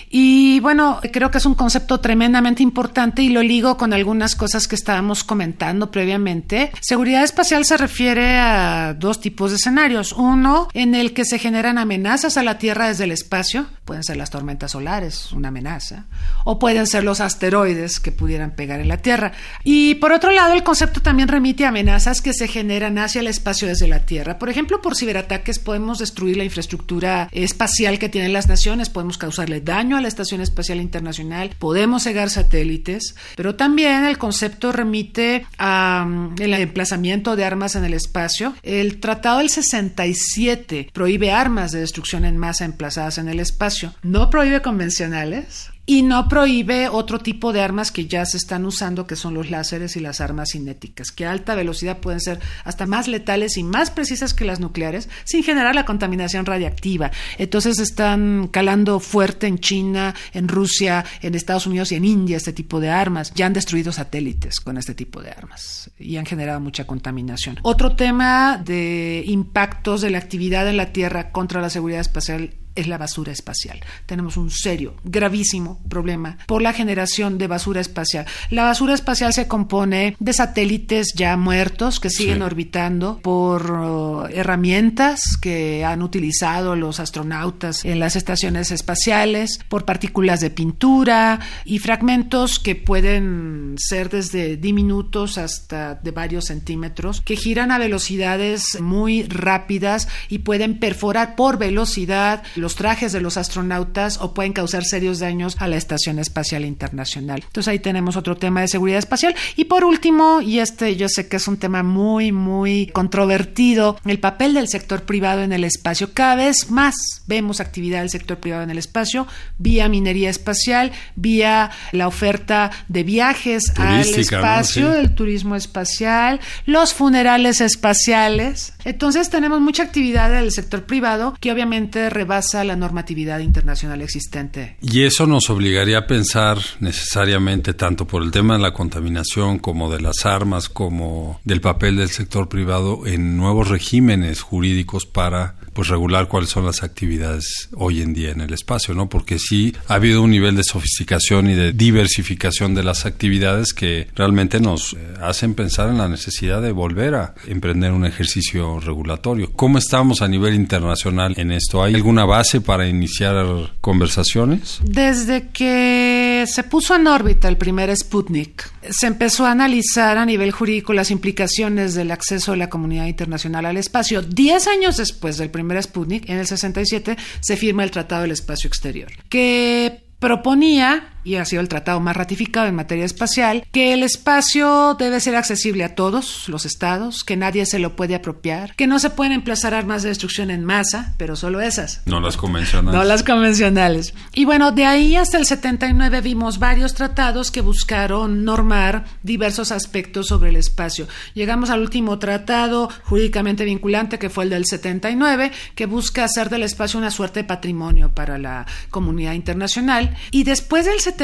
Y 0.10 0.60
bueno, 0.62 1.00
creo 1.14 1.30
que 1.30 1.38
es 1.38 1.46
un 1.46 1.54
concepto 1.54 2.00
tremendamente 2.00 2.64
importante 2.64 3.22
y 3.22 3.30
lo 3.30 3.44
ligo 3.44 3.78
con 3.78 3.94
algunas 3.94 4.36
cosas 4.36 4.68
que 4.68 4.74
estábamos 4.74 5.24
comentando 5.24 5.92
previamente. 5.92 6.72
Seguridad 6.82 7.24
espacial 7.24 7.66
se 7.66 7.78
refiere 7.78 8.40
a 8.40 8.96
dos 8.98 9.20
tipos 9.20 9.52
de 9.52 9.58
escenarios. 9.58 10.12
Uno, 10.12 10.70
en 10.74 10.96
el 10.96 11.14
que 11.14 11.24
se 11.24 11.38
generan 11.38 11.78
amenazas 11.78 12.36
a 12.38 12.42
la 12.42 12.58
Tierra 12.58 12.88
desde 12.88 13.04
el 13.04 13.12
espacio, 13.12 13.68
pueden 13.86 14.04
ser 14.04 14.18
las 14.18 14.32
tormentas 14.32 14.72
solares, 14.72 15.32
una 15.34 15.50
amenaza, 15.50 16.06
o 16.46 16.58
pueden 16.58 16.88
ser 16.88 16.95
los 17.04 17.22
asteroides 17.22 18.00
que 18.00 18.12
pudieran 18.12 18.52
pegar 18.52 18.80
en 18.80 18.88
la 18.88 18.98
Tierra. 18.98 19.34
Y 19.64 19.96
por 19.96 20.12
otro 20.12 20.32
lado, 20.32 20.54
el 20.54 20.64
concepto 20.64 21.02
también 21.02 21.28
remite 21.28 21.66
a 21.66 21.70
amenazas 21.70 22.22
que 22.22 22.34
se 22.34 22.48
generan 22.48 22.98
hacia 22.98 23.22
el 23.22 23.28
espacio 23.28 23.68
desde 23.68 23.88
la 23.88 24.06
Tierra. 24.06 24.40
Por 24.40 24.50
ejemplo, 24.50 24.82
por 24.82 24.96
ciberataques 24.96 25.60
podemos 25.60 26.00
destruir 26.00 26.38
la 26.38 26.44
infraestructura 26.44 27.30
espacial 27.32 28.00
que 28.00 28.10
tienen 28.10 28.34
las 28.34 28.48
naciones, 28.48 28.90
podemos 28.90 29.18
causarle 29.18 29.62
daño 29.62 29.98
a 29.98 30.02
la 30.02 30.08
Estación 30.08 30.42
Espacial 30.42 30.80
Internacional, 30.80 31.52
podemos 31.58 32.04
cegar 32.04 32.30
satélites, 32.30 33.16
pero 33.36 33.56
también 33.56 34.06
el 34.06 34.18
concepto 34.18 34.72
remite 34.72 35.46
a 35.58 36.06
mm, 36.08 36.36
el 36.40 36.54
emplazamiento 36.54 37.36
de 37.36 37.46
armas 37.46 37.76
en 37.76 37.86
el 37.86 37.94
espacio. 37.94 38.56
El 38.64 39.00
Tratado 39.00 39.40
del 39.40 39.50
67 39.50 40.90
prohíbe 40.94 41.32
armas 41.32 41.72
de 41.72 41.80
destrucción 41.80 42.26
en 42.26 42.38
masa 42.38 42.66
emplazadas 42.66 43.18
en 43.18 43.30
el 43.30 43.40
espacio, 43.40 43.94
no 44.04 44.30
prohíbe 44.30 44.62
convencionales, 44.62 45.70
y 45.86 46.02
no 46.02 46.28
prohíbe 46.28 46.90
otro 46.90 47.20
tipo 47.20 47.54
de 47.54 47.62
armas 47.62 47.92
que 47.92 48.08
ya 48.08 48.26
se 48.26 48.38
están 48.38 48.66
usando, 48.66 49.06
que 49.06 49.16
son 49.16 49.34
los 49.34 49.52
láseres 49.52 49.96
y 49.96 50.00
las 50.00 50.20
armas 50.20 50.50
cinéticas, 50.52 51.12
que 51.12 51.26
a 51.26 51.32
alta 51.32 51.56
velocidad 51.56 52.00
pueden 52.00 52.20
ser 52.20 52.40
hasta 52.64 52.86
más 52.86 53.08
letales 53.08 53.58
y 53.58 53.64
más 53.64 53.92
precisas 53.92 54.34
que 54.34 54.46
las 54.46 54.60
nucleares, 54.60 55.10
sin 55.24 55.44
generar 55.44 55.76
la 55.76 55.86
contaminación 55.86 56.46
radiactiva. 56.46 57.12
Entonces 57.38 57.80
están 57.80 58.50
calando 58.52 59.00
fuerte 59.00 59.48
en 59.48 59.60
China, 59.60 60.16
en 60.34 60.48
Rusia, 60.48 61.06
en 61.22 61.36
Estados 61.36 61.68
Unidos 61.68 61.92
y 61.92 61.96
en 61.96 62.06
India 62.06 62.38
este 62.38 62.54
tipo 62.54 62.80
de 62.80 62.90
armas. 62.90 63.32
Ya 63.36 63.46
han 63.46 63.54
destruido 63.54 63.92
satélites 63.92 64.60
con 64.60 64.78
este 64.78 64.96
tipo 64.96 65.22
de 65.22 65.32
armas 65.32 65.92
y 66.00 66.18
han 66.18 66.26
generado 66.26 66.60
mucha 66.60 66.86
contaminación. 66.88 67.60
Otro 67.62 67.96
tema 67.96 68.58
de 68.58 69.24
impactos 69.28 70.02
de 70.02 70.10
la 70.10 70.18
actividad 70.18 70.68
en 70.68 70.78
la 70.78 70.92
Tierra 70.92 71.32
contra 71.32 71.62
la 71.62 71.70
seguridad 71.70 72.02
espacial 72.02 72.56
es 72.76 72.88
la 72.88 72.98
basura 72.98 73.32
espacial. 73.32 73.80
Tenemos 74.06 74.38
un 74.38 74.52
serio, 74.52 74.96
gravísimo 75.04 75.82
problema 75.90 76.38
por 76.48 76.62
la 76.62 76.74
generación 76.74 77.38
de 77.38 77.48
basura 77.48 77.82
espacial. 77.82 78.26
La 78.50 78.64
basura 78.64 78.94
espacial 78.94 79.34
se 79.34 79.48
compone 79.48 80.16
de 80.20 80.34
satélites 80.34 81.14
ya 81.14 81.38
muertos 81.38 82.00
que 82.00 82.10
siguen 82.10 82.42
orbitando, 82.42 83.20
por 83.22 83.72
uh, 83.72 84.26
herramientas 84.28 85.38
que 85.40 85.86
han 85.86 86.02
utilizado 86.02 86.76
los 86.76 87.00
astronautas 87.00 87.84
en 87.86 88.00
las 88.00 88.16
estaciones 88.16 88.72
espaciales, 88.72 89.60
por 89.70 89.86
partículas 89.86 90.42
de 90.42 90.50
pintura 90.50 91.40
y 91.64 91.80
fragmentos 91.80 92.60
que 92.60 92.76
pueden 92.76 93.76
ser 93.78 94.10
desde 94.10 94.58
diminutos 94.58 95.38
hasta 95.38 95.96
de 95.96 96.12
varios 96.12 96.46
centímetros, 96.46 97.22
que 97.22 97.36
giran 97.36 97.72
a 97.72 97.78
velocidades 97.78 98.80
muy 98.82 99.24
rápidas 99.24 100.08
y 100.30 100.40
pueden 100.40 100.80
perforar 100.80 101.36
por 101.36 101.58
velocidad 101.58 102.44
los 102.56 102.65
trajes 102.74 103.12
de 103.12 103.22
los 103.22 103.38
astronautas 103.38 104.18
o 104.20 104.34
pueden 104.34 104.54
causar 104.54 104.84
serios 104.84 105.20
daños 105.20 105.56
a 105.60 105.68
la 105.68 105.78
Estación 105.78 106.18
Espacial 106.18 106.66
Internacional. 106.66 107.44
Entonces 107.46 107.68
ahí 107.68 107.78
tenemos 107.78 108.16
otro 108.16 108.38
tema 108.38 108.62
de 108.62 108.68
seguridad 108.68 108.98
espacial. 108.98 109.36
Y 109.56 109.66
por 109.66 109.84
último, 109.84 110.42
y 110.42 110.58
este 110.58 110.96
yo 110.96 111.08
sé 111.08 111.28
que 111.28 111.36
es 111.36 111.48
un 111.48 111.58
tema 111.58 111.84
muy, 111.84 112.32
muy 112.32 112.88
controvertido, 112.88 114.00
el 114.06 114.20
papel 114.20 114.56
del 114.56 114.68
sector 114.68 115.04
privado 115.04 115.44
en 115.44 115.54
el 115.54 115.64
espacio. 115.64 116.10
Cada 116.14 116.36
vez 116.36 116.72
más 116.72 116.96
vemos 117.28 117.60
actividad 117.60 118.00
del 118.00 118.10
sector 118.10 118.38
privado 118.38 118.64
en 118.64 118.72
el 118.72 118.80
espacio 118.80 119.28
vía 119.58 119.90
minería 119.90 120.30
espacial, 120.30 120.92
vía 121.16 121.72
la 121.92 122.08
oferta 122.08 122.72
de 122.88 123.04
viajes 123.04 123.74
al 123.78 124.02
espacio, 124.02 124.94
el 124.94 125.14
turismo 125.16 125.56
espacial, 125.56 126.40
los 126.66 126.94
funerales 126.94 127.62
espaciales. 127.62 128.74
Entonces 128.86 129.32
tenemos 129.32 129.60
mucha 129.60 129.84
actividad 129.84 130.32
del 130.32 130.52
sector 130.52 130.84
privado 130.84 131.36
que 131.42 131.52
obviamente 131.52 132.10
rebasa 132.10 132.64
la 132.64 132.76
normatividad 132.76 133.40
internacional 133.40 134.02
existente. 134.02 134.78
Y 134.82 135.02
eso 135.02 135.26
nos 135.26 135.50
obligaría 135.50 135.98
a 135.98 136.08
pensar 136.08 136.60
necesariamente 136.80 137.74
tanto 137.74 138.06
por 138.06 138.22
el 138.22 138.32
tema 138.32 138.56
de 138.56 138.62
la 138.62 138.74
contaminación 138.74 139.58
como 139.58 139.92
de 139.92 140.02
las 140.02 140.26
armas, 140.26 140.70
como 140.70 141.42
del 141.44 141.62
papel 141.62 141.98
del 141.98 142.10
sector 142.10 142.48
privado 142.48 143.08
en 143.08 143.36
nuevos 143.38 143.70
regímenes 143.70 144.42
jurídicos 144.42 145.08
para 145.08 145.56
pues 145.76 145.90
regular 145.90 146.30
cuáles 146.30 146.50
son 146.50 146.66
las 146.66 146.84
actividades 146.84 147.68
hoy 147.76 148.02
en 148.02 148.14
día 148.14 148.32
en 148.32 148.40
el 148.40 148.54
espacio, 148.54 148.94
¿no? 148.94 149.10
Porque 149.10 149.40
sí 149.40 149.76
ha 149.90 149.96
habido 149.96 150.22
un 150.22 150.32
nivel 150.32 150.56
de 150.56 150.64
sofisticación 150.64 151.50
y 151.50 151.54
de 151.54 151.74
diversificación 151.74 152.74
de 152.74 152.84
las 152.84 153.06
actividades 153.06 153.74
que 153.74 154.08
realmente 154.16 154.62
nos 154.62 154.94
eh, 154.94 154.98
hacen 155.22 155.54
pensar 155.54 155.90
en 155.90 155.98
la 155.98 156.08
necesidad 156.08 156.62
de 156.62 156.72
volver 156.72 157.16
a 157.16 157.36
emprender 157.48 157.92
un 157.92 158.06
ejercicio 158.06 158.80
regulatorio. 158.80 159.52
¿Cómo 159.54 159.78
estamos 159.78 160.22
a 160.22 160.30
nivel 160.30 160.56
internacional 160.56 161.34
en 161.36 161.52
esto? 161.52 161.84
¿Hay 161.84 161.94
alguna 161.94 162.24
base 162.24 162.62
para 162.62 162.88
iniciar 162.88 163.36
conversaciones? 163.82 164.80
Desde 164.82 165.50
que 165.50 166.46
se 166.48 166.64
puso 166.64 166.96
en 166.96 167.08
órbita 167.08 167.50
el 167.50 167.58
primer 167.58 167.94
Sputnik, 167.94 168.72
se 168.90 169.08
empezó 169.08 169.46
a 169.46 169.52
analizar 169.52 170.18
a 170.18 170.26
nivel 170.26 170.52
jurídico 170.52 170.94
las 170.94 171.12
implicaciones 171.12 171.96
del 171.96 172.12
acceso 172.12 172.52
de 172.52 172.58
la 172.58 172.70
comunidad 172.70 173.08
internacional 173.08 173.66
al 173.66 173.76
espacio. 173.76 174.22
Diez 174.22 174.68
años 174.68 174.96
después 174.96 175.38
del 175.38 175.50
primer 175.50 175.65
Sputnik, 175.82 176.30
en 176.30 176.38
el 176.38 176.48
67 176.48 177.18
se 177.40 177.58
firma 177.58 177.84
el 177.84 177.92
Tratado 177.92 178.24
del 178.24 178.32
Espacio 178.32 178.68
Exterior, 178.68 179.12
que 179.30 180.06
proponía 180.20 181.15
y 181.26 181.36
ha 181.36 181.44
sido 181.44 181.62
el 181.62 181.68
tratado 181.68 182.00
más 182.00 182.16
ratificado 182.16 182.68
en 182.68 182.76
materia 182.76 183.04
espacial, 183.04 183.66
que 183.72 183.94
el 183.94 184.04
espacio 184.04 184.96
debe 184.98 185.20
ser 185.20 185.36
accesible 185.36 185.84
a 185.84 185.96
todos 185.96 186.48
los 186.48 186.66
estados, 186.66 187.24
que 187.24 187.36
nadie 187.36 187.66
se 187.66 187.80
lo 187.80 187.96
puede 187.96 188.16
apropiar, 188.16 188.76
que 188.76 188.88
no 188.88 189.00
se 189.00 189.10
pueden 189.10 189.34
emplazar 189.34 189.74
armas 189.74 190.04
de 190.04 190.10
destrucción 190.10 190.52
en 190.52 190.64
masa, 190.64 191.16
pero 191.18 191.36
solo 191.36 191.60
esas. 191.60 192.04
No 192.06 192.22
las 192.22 192.38
convencionales. 192.38 192.94
No 192.94 193.04
las 193.04 193.24
convencionales. 193.24 194.14
Y 194.34 194.46
bueno, 194.46 194.72
de 194.72 194.86
ahí 194.86 195.16
hasta 195.16 195.40
el 195.40 195.46
79 195.46 196.22
vimos 196.22 196.60
varios 196.60 196.94
tratados 196.94 197.50
que 197.50 197.62
buscaron 197.62 198.46
normar 198.46 199.06
diversos 199.24 199.72
aspectos 199.72 200.28
sobre 200.28 200.50
el 200.50 200.56
espacio. 200.56 201.08
Llegamos 201.34 201.72
al 201.72 201.82
último 201.82 202.20
tratado 202.20 202.90
jurídicamente 203.04 203.66
vinculante, 203.66 204.20
que 204.20 204.30
fue 204.30 204.44
el 204.44 204.52
del 204.52 204.66
79, 204.66 205.52
que 205.74 205.88
busca 205.88 206.24
hacer 206.24 206.50
del 206.50 206.62
espacio 206.62 207.00
una 207.00 207.10
suerte 207.10 207.42
de 207.42 207.46
patrimonio 207.46 208.14
para 208.14 208.38
la 208.38 208.68
comunidad 208.92 209.34
internacional. 209.34 210.16
Y 210.30 210.44
después 210.44 210.86
del 210.86 211.00
79 211.00 211.15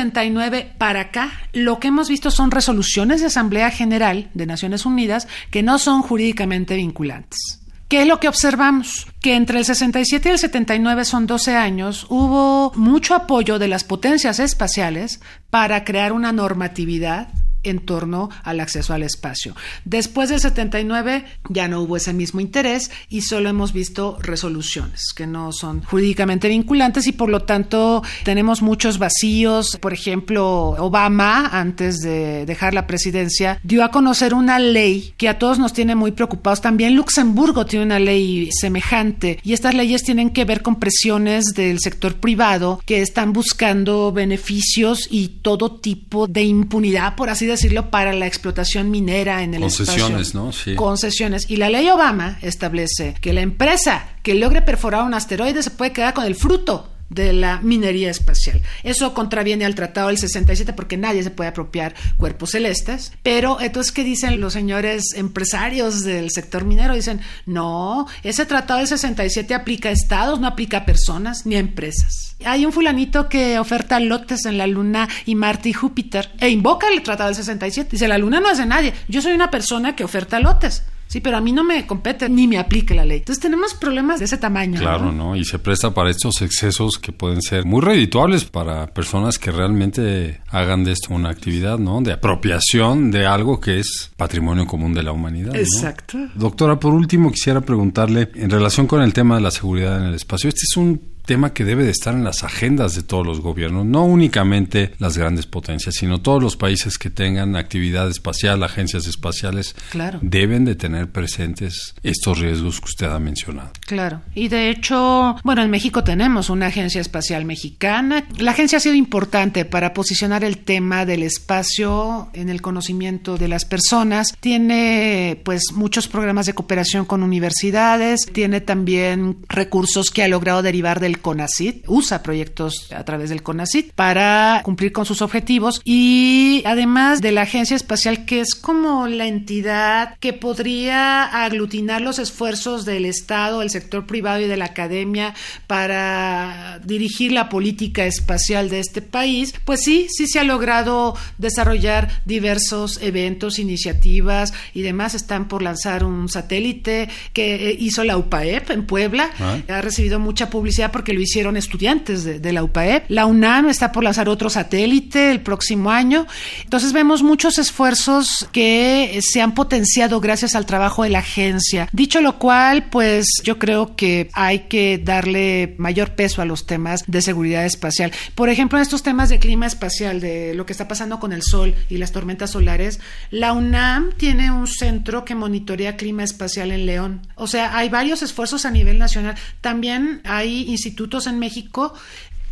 para 0.77 1.01
acá, 1.01 1.31
lo 1.53 1.79
que 1.79 1.89
hemos 1.89 2.09
visto 2.09 2.31
son 2.31 2.51
resoluciones 2.51 3.21
de 3.21 3.27
Asamblea 3.27 3.71
General 3.71 4.29
de 4.33 4.45
Naciones 4.45 4.85
Unidas 4.85 5.27
que 5.49 5.63
no 5.63 5.79
son 5.79 6.01
jurídicamente 6.01 6.75
vinculantes. 6.75 7.61
¿Qué 7.87 8.03
es 8.03 8.07
lo 8.07 8.21
que 8.21 8.29
observamos? 8.29 9.05
Que 9.19 9.35
entre 9.35 9.59
el 9.59 9.65
67 9.65 10.29
y 10.29 10.31
el 10.31 10.39
79 10.39 11.03
son 11.03 11.27
12 11.27 11.57
años, 11.57 12.05
hubo 12.07 12.71
mucho 12.75 13.15
apoyo 13.15 13.59
de 13.59 13.67
las 13.67 13.83
potencias 13.83 14.39
espaciales 14.39 15.19
para 15.49 15.83
crear 15.83 16.13
una 16.13 16.31
normatividad 16.31 17.27
en 17.63 17.79
torno 17.79 18.29
al 18.43 18.59
acceso 18.59 18.93
al 18.93 19.03
espacio. 19.03 19.55
Después 19.85 20.29
del 20.29 20.39
79 20.39 21.25
ya 21.49 21.67
no 21.67 21.81
hubo 21.81 21.97
ese 21.97 22.13
mismo 22.13 22.39
interés 22.39 22.91
y 23.09 23.21
solo 23.21 23.49
hemos 23.49 23.73
visto 23.73 24.17
resoluciones 24.21 25.13
que 25.15 25.27
no 25.27 25.51
son 25.51 25.83
jurídicamente 25.83 26.47
vinculantes 26.47 27.07
y 27.07 27.11
por 27.11 27.29
lo 27.29 27.43
tanto 27.43 28.03
tenemos 28.23 28.61
muchos 28.61 28.97
vacíos. 28.97 29.77
Por 29.79 29.93
ejemplo, 29.93 30.75
Obama, 30.79 31.47
antes 31.47 31.97
de 31.99 32.45
dejar 32.45 32.73
la 32.73 32.87
presidencia, 32.87 33.59
dio 33.63 33.83
a 33.83 33.91
conocer 33.91 34.33
una 34.33 34.59
ley 34.59 35.13
que 35.17 35.29
a 35.29 35.39
todos 35.39 35.59
nos 35.59 35.73
tiene 35.73 35.95
muy 35.95 36.11
preocupados. 36.11 36.61
También 36.61 36.95
Luxemburgo 36.95 37.65
tiene 37.65 37.85
una 37.85 37.99
ley 37.99 38.49
semejante 38.51 39.39
y 39.43 39.53
estas 39.53 39.73
leyes 39.73 40.03
tienen 40.03 40.31
que 40.31 40.45
ver 40.45 40.61
con 40.61 40.77
presiones 40.77 41.45
del 41.55 41.79
sector 41.79 42.15
privado 42.15 42.81
que 42.85 43.01
están 43.01 43.33
buscando 43.33 44.11
beneficios 44.11 45.07
y 45.09 45.27
todo 45.41 45.79
tipo 45.79 46.27
de 46.27 46.43
impunidad, 46.43 47.15
por 47.15 47.29
así 47.29 47.45
decirlo, 47.45 47.50
para 47.89 48.13
la 48.13 48.27
explotación 48.27 48.91
minera 48.91 49.43
en 49.43 49.53
el 49.53 49.61
Concesiones, 49.61 50.35
¿no? 50.35 50.51
Sí. 50.51 50.75
Concesiones. 50.75 51.49
Y 51.49 51.57
la 51.57 51.69
ley 51.69 51.89
Obama 51.89 52.37
establece 52.41 53.15
que 53.21 53.33
la 53.33 53.41
empresa 53.41 54.05
que 54.23 54.35
logre 54.35 54.61
perforar 54.61 55.03
un 55.03 55.13
asteroide 55.13 55.63
se 55.63 55.71
puede 55.71 55.91
quedar 55.91 56.13
con 56.13 56.25
el 56.25 56.35
fruto 56.35 56.90
de 57.11 57.33
la 57.33 57.59
minería 57.61 58.09
espacial. 58.09 58.61
Eso 58.83 59.13
contraviene 59.13 59.65
al 59.65 59.75
Tratado 59.75 60.07
del 60.07 60.17
67 60.17 60.73
porque 60.73 60.97
nadie 60.97 61.23
se 61.23 61.29
puede 61.29 61.49
apropiar 61.49 61.93
cuerpos 62.17 62.51
celestes, 62.51 63.11
pero 63.21 63.59
entonces, 63.61 63.91
¿qué 63.91 64.03
dicen 64.03 64.39
los 64.39 64.53
señores 64.53 65.13
empresarios 65.15 66.03
del 66.03 66.31
sector 66.31 66.63
minero? 66.63 66.95
Dicen, 66.95 67.19
no, 67.45 68.07
ese 68.23 68.45
Tratado 68.45 68.79
del 68.79 68.87
67 68.87 69.53
aplica 69.53 69.89
a 69.89 69.91
estados, 69.91 70.39
no 70.39 70.47
aplica 70.47 70.77
a 70.77 70.85
personas 70.85 71.45
ni 71.45 71.55
a 71.55 71.59
empresas. 71.59 72.35
Hay 72.45 72.65
un 72.65 72.71
fulanito 72.71 73.29
que 73.29 73.59
oferta 73.59 73.99
lotes 73.99 74.45
en 74.45 74.57
la 74.57 74.65
Luna 74.65 75.07
y 75.25 75.35
Marte 75.35 75.69
y 75.69 75.73
Júpiter 75.73 76.31
e 76.39 76.49
invoca 76.49 76.87
el 76.87 77.03
Tratado 77.03 77.27
del 77.27 77.35
67. 77.35 77.89
Dice, 77.91 78.07
la 78.07 78.17
Luna 78.17 78.39
no 78.39 78.49
es 78.49 78.57
de 78.57 78.65
nadie, 78.65 78.93
yo 79.07 79.21
soy 79.21 79.33
una 79.33 79.51
persona 79.51 79.95
que 79.95 80.03
oferta 80.03 80.39
lotes. 80.39 80.83
Sí, 81.11 81.19
pero 81.19 81.35
a 81.35 81.41
mí 81.41 81.51
no 81.51 81.65
me 81.65 81.85
compete 81.85 82.29
ni 82.29 82.47
me 82.47 82.57
aplique 82.57 82.95
la 82.95 83.03
ley. 83.03 83.17
Entonces 83.17 83.41
tenemos 83.41 83.73
problemas 83.73 84.19
de 84.19 84.25
ese 84.25 84.37
tamaño. 84.37 84.79
Claro, 84.79 85.11
¿no? 85.11 85.35
Y 85.35 85.43
se 85.43 85.59
presta 85.59 85.93
para 85.93 86.09
estos 86.09 86.41
excesos 86.41 86.97
que 86.97 87.11
pueden 87.11 87.41
ser 87.41 87.65
muy 87.65 87.81
redituables 87.81 88.45
para 88.45 88.87
personas 88.87 89.37
que 89.37 89.51
realmente 89.51 90.39
hagan 90.47 90.85
de 90.85 90.93
esto 90.93 91.13
una 91.13 91.29
actividad, 91.29 91.79
¿no? 91.79 91.99
De 91.99 92.13
apropiación 92.13 93.11
de 93.11 93.25
algo 93.25 93.59
que 93.59 93.79
es 93.79 94.09
patrimonio 94.15 94.65
común 94.65 94.93
de 94.93 95.03
la 95.03 95.11
humanidad. 95.11 95.53
Exacto. 95.53 96.17
Doctora, 96.33 96.79
por 96.79 96.93
último 96.93 97.29
quisiera 97.29 97.59
preguntarle 97.59 98.29
en 98.35 98.49
relación 98.49 98.87
con 98.87 99.01
el 99.01 99.11
tema 99.11 99.35
de 99.35 99.41
la 99.41 99.51
seguridad 99.51 99.97
en 99.97 100.05
el 100.05 100.15
espacio. 100.15 100.47
Este 100.47 100.61
es 100.63 100.77
un 100.77 101.10
tema 101.25 101.53
que 101.53 101.65
debe 101.65 101.83
de 101.83 101.91
estar 101.91 102.13
en 102.13 102.23
las 102.23 102.43
agendas 102.43 102.95
de 102.95 103.03
todos 103.03 103.25
los 103.25 103.41
gobiernos, 103.41 103.85
no 103.85 104.05
únicamente 104.05 104.93
las 104.99 105.17
grandes 105.17 105.45
potencias, 105.45 105.95
sino 105.95 106.21
todos 106.21 106.41
los 106.41 106.57
países 106.57 106.97
que 106.97 107.09
tengan 107.09 107.55
actividad 107.55 108.09
espacial, 108.09 108.63
agencias 108.63 109.07
espaciales, 109.07 109.75
claro. 109.89 110.19
deben 110.21 110.65
de 110.65 110.75
tener 110.75 111.11
presentes 111.11 111.95
estos 112.03 112.39
riesgos 112.39 112.79
que 112.79 112.85
usted 112.85 113.07
ha 113.07 113.19
mencionado. 113.19 113.71
Claro, 113.85 114.21
y 114.35 114.47
de 114.47 114.69
hecho, 114.69 115.35
bueno, 115.43 115.63
en 115.63 115.69
México 115.69 116.03
tenemos 116.03 116.49
una 116.49 116.67
agencia 116.67 117.01
espacial 117.01 117.45
mexicana. 117.45 118.25
La 118.37 118.51
agencia 118.51 118.77
ha 118.77 118.81
sido 118.81 118.95
importante 118.95 119.65
para 119.65 119.93
posicionar 119.93 120.43
el 120.43 120.57
tema 120.59 121.05
del 121.05 121.23
espacio 121.23 122.29
en 122.33 122.49
el 122.49 122.61
conocimiento 122.61 123.37
de 123.37 123.47
las 123.47 123.65
personas. 123.65 124.35
Tiene 124.39 125.39
pues 125.43 125.71
muchos 125.73 126.07
programas 126.07 126.45
de 126.45 126.53
cooperación 126.53 127.05
con 127.05 127.23
universidades, 127.23 128.25
tiene 128.31 128.61
también 128.61 129.37
recursos 129.49 130.09
que 130.09 130.23
ha 130.23 130.27
logrado 130.27 130.61
derivar 130.61 130.99
del 130.99 131.10
CONACIT, 131.19 131.85
usa 131.87 132.23
proyectos 132.23 132.91
a 132.95 133.03
través 133.03 133.29
del 133.29 133.43
CONACIT 133.43 133.93
para 133.93 134.61
cumplir 134.63 134.91
con 134.91 135.05
sus 135.05 135.21
objetivos 135.21 135.81
y 135.83 136.63
además 136.65 137.21
de 137.21 137.31
la 137.31 137.41
Agencia 137.41 137.75
Espacial 137.75 138.25
que 138.25 138.41
es 138.41 138.55
como 138.55 139.07
la 139.07 139.25
entidad 139.25 140.17
que 140.19 140.33
podría 140.33 141.23
aglutinar 141.43 142.01
los 142.01 142.19
esfuerzos 142.19 142.85
del 142.85 143.05
Estado, 143.05 143.61
el 143.61 143.69
sector 143.69 144.05
privado 144.05 144.41
y 144.41 144.47
de 144.47 144.57
la 144.57 144.65
academia 144.65 145.33
para 145.67 146.79
dirigir 146.83 147.31
la 147.31 147.49
política 147.49 148.05
espacial 148.05 148.69
de 148.69 148.79
este 148.79 149.01
país, 149.01 149.53
pues 149.65 149.81
sí, 149.83 150.07
sí 150.09 150.27
se 150.27 150.39
ha 150.39 150.43
logrado 150.43 151.15
desarrollar 151.37 152.09
diversos 152.25 152.99
eventos, 153.01 153.59
iniciativas 153.59 154.53
y 154.73 154.81
demás. 154.81 155.15
Están 155.15 155.47
por 155.47 155.61
lanzar 155.61 156.03
un 156.03 156.29
satélite 156.29 157.09
que 157.33 157.75
hizo 157.79 158.03
la 158.03 158.17
UPAEP 158.17 158.71
en 158.71 158.85
Puebla. 158.85 159.31
Ah. 159.39 159.57
Ha 159.67 159.81
recibido 159.81 160.19
mucha 160.19 160.49
publicidad 160.49 160.91
porque 160.91 161.00
lo 161.13 161.21
hicieron 161.21 161.57
estudiantes 161.57 162.23
de, 162.23 162.51
la 162.51 162.63
UPAEP. 162.63 163.05
La 163.09 163.25
UNAM 163.25 163.69
está 163.69 163.91
por 163.91 164.03
lanzar 164.03 164.29
otro 164.29 164.49
satélite 164.49 165.31
el 165.31 165.41
próximo 165.41 165.91
año. 165.91 166.27
Entonces 166.63 166.93
vemos 166.93 167.23
muchos 167.23 167.57
esfuerzos 167.57 168.47
que 168.51 169.19
se 169.21 169.41
han 169.41 169.53
potenciado 169.53 170.19
gracias 170.19 170.55
al 170.55 170.65
trabajo 170.65 171.03
de 171.03 171.09
la 171.09 171.19
agencia. 171.19 171.87
Dicho 171.91 172.21
lo 172.21 172.37
cual, 172.37 172.89
pues 172.89 173.25
yo 173.43 173.57
creo 173.57 173.95
que 173.95 174.29
hay 174.33 174.59
que 174.67 174.97
darle 174.97 175.75
mayor 175.77 176.15
peso 176.15 176.41
a 176.41 176.45
los 176.45 176.65
temas 176.65 177.03
de 177.07 177.21
seguridad 177.21 177.65
espacial. 177.65 178.11
Por 178.35 178.49
ejemplo, 178.49 178.77
en 178.77 178.83
estos 178.83 179.03
temas 179.03 179.29
de 179.29 179.39
clima 179.39 179.65
espacial, 179.65 180.19
de 180.19 180.53
lo 180.53 180.65
que 180.65 180.73
está 180.73 180.87
pasando 180.87 181.19
con 181.19 181.33
el 181.33 181.43
sol 181.43 181.75
y 181.89 181.97
las 181.97 182.11
tormentas 182.11 182.51
solares, 182.51 182.99
la 183.29 183.53
UNAM 183.53 184.11
tiene 184.17 184.51
un 184.51 184.67
centro 184.67 185.25
que 185.25 185.35
monitorea 185.35 185.97
clima 185.97 186.23
espacial 186.23 186.71
en 186.71 186.85
León. 186.85 187.21
O 187.35 187.47
sea, 187.47 187.77
hay 187.77 187.89
varios 187.89 188.21
esfuerzos 188.21 188.65
a 188.65 188.71
nivel 188.71 188.97
nacional. 188.97 189.35
También 189.61 190.21
hay 190.23 190.71
institutos 190.91 191.25
en 191.27 191.39
México 191.39 191.93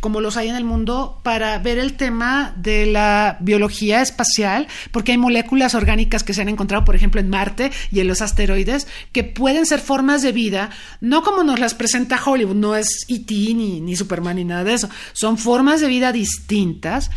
como 0.00 0.20
los 0.20 0.36
hay 0.36 0.48
en 0.48 0.56
el 0.56 0.64
mundo, 0.64 1.20
para 1.22 1.58
ver 1.58 1.78
el 1.78 1.94
tema 1.94 2.54
de 2.56 2.86
la 2.86 3.36
biología 3.40 4.02
espacial, 4.02 4.66
porque 4.90 5.12
hay 5.12 5.18
moléculas 5.18 5.74
orgánicas 5.74 6.24
que 6.24 6.34
se 6.34 6.42
han 6.42 6.48
encontrado, 6.48 6.84
por 6.84 6.96
ejemplo, 6.96 7.20
en 7.20 7.28
Marte 7.28 7.70
y 7.92 8.00
en 8.00 8.08
los 8.08 8.22
asteroides, 8.22 8.86
que 9.12 9.24
pueden 9.24 9.66
ser 9.66 9.80
formas 9.80 10.22
de 10.22 10.32
vida, 10.32 10.70
no 11.00 11.22
como 11.22 11.44
nos 11.44 11.60
las 11.60 11.74
presenta 11.74 12.20
Hollywood, 12.24 12.56
no 12.56 12.76
es 12.76 13.04
E.T. 13.08 13.34
Ni, 13.54 13.80
ni 13.80 13.96
Superman 13.96 14.36
ni 14.36 14.44
nada 14.44 14.64
de 14.64 14.74
eso, 14.74 14.88
son 15.12 15.38
formas 15.38 15.80
de 15.80 15.88
vida 15.88 16.12
distintas 16.12 17.10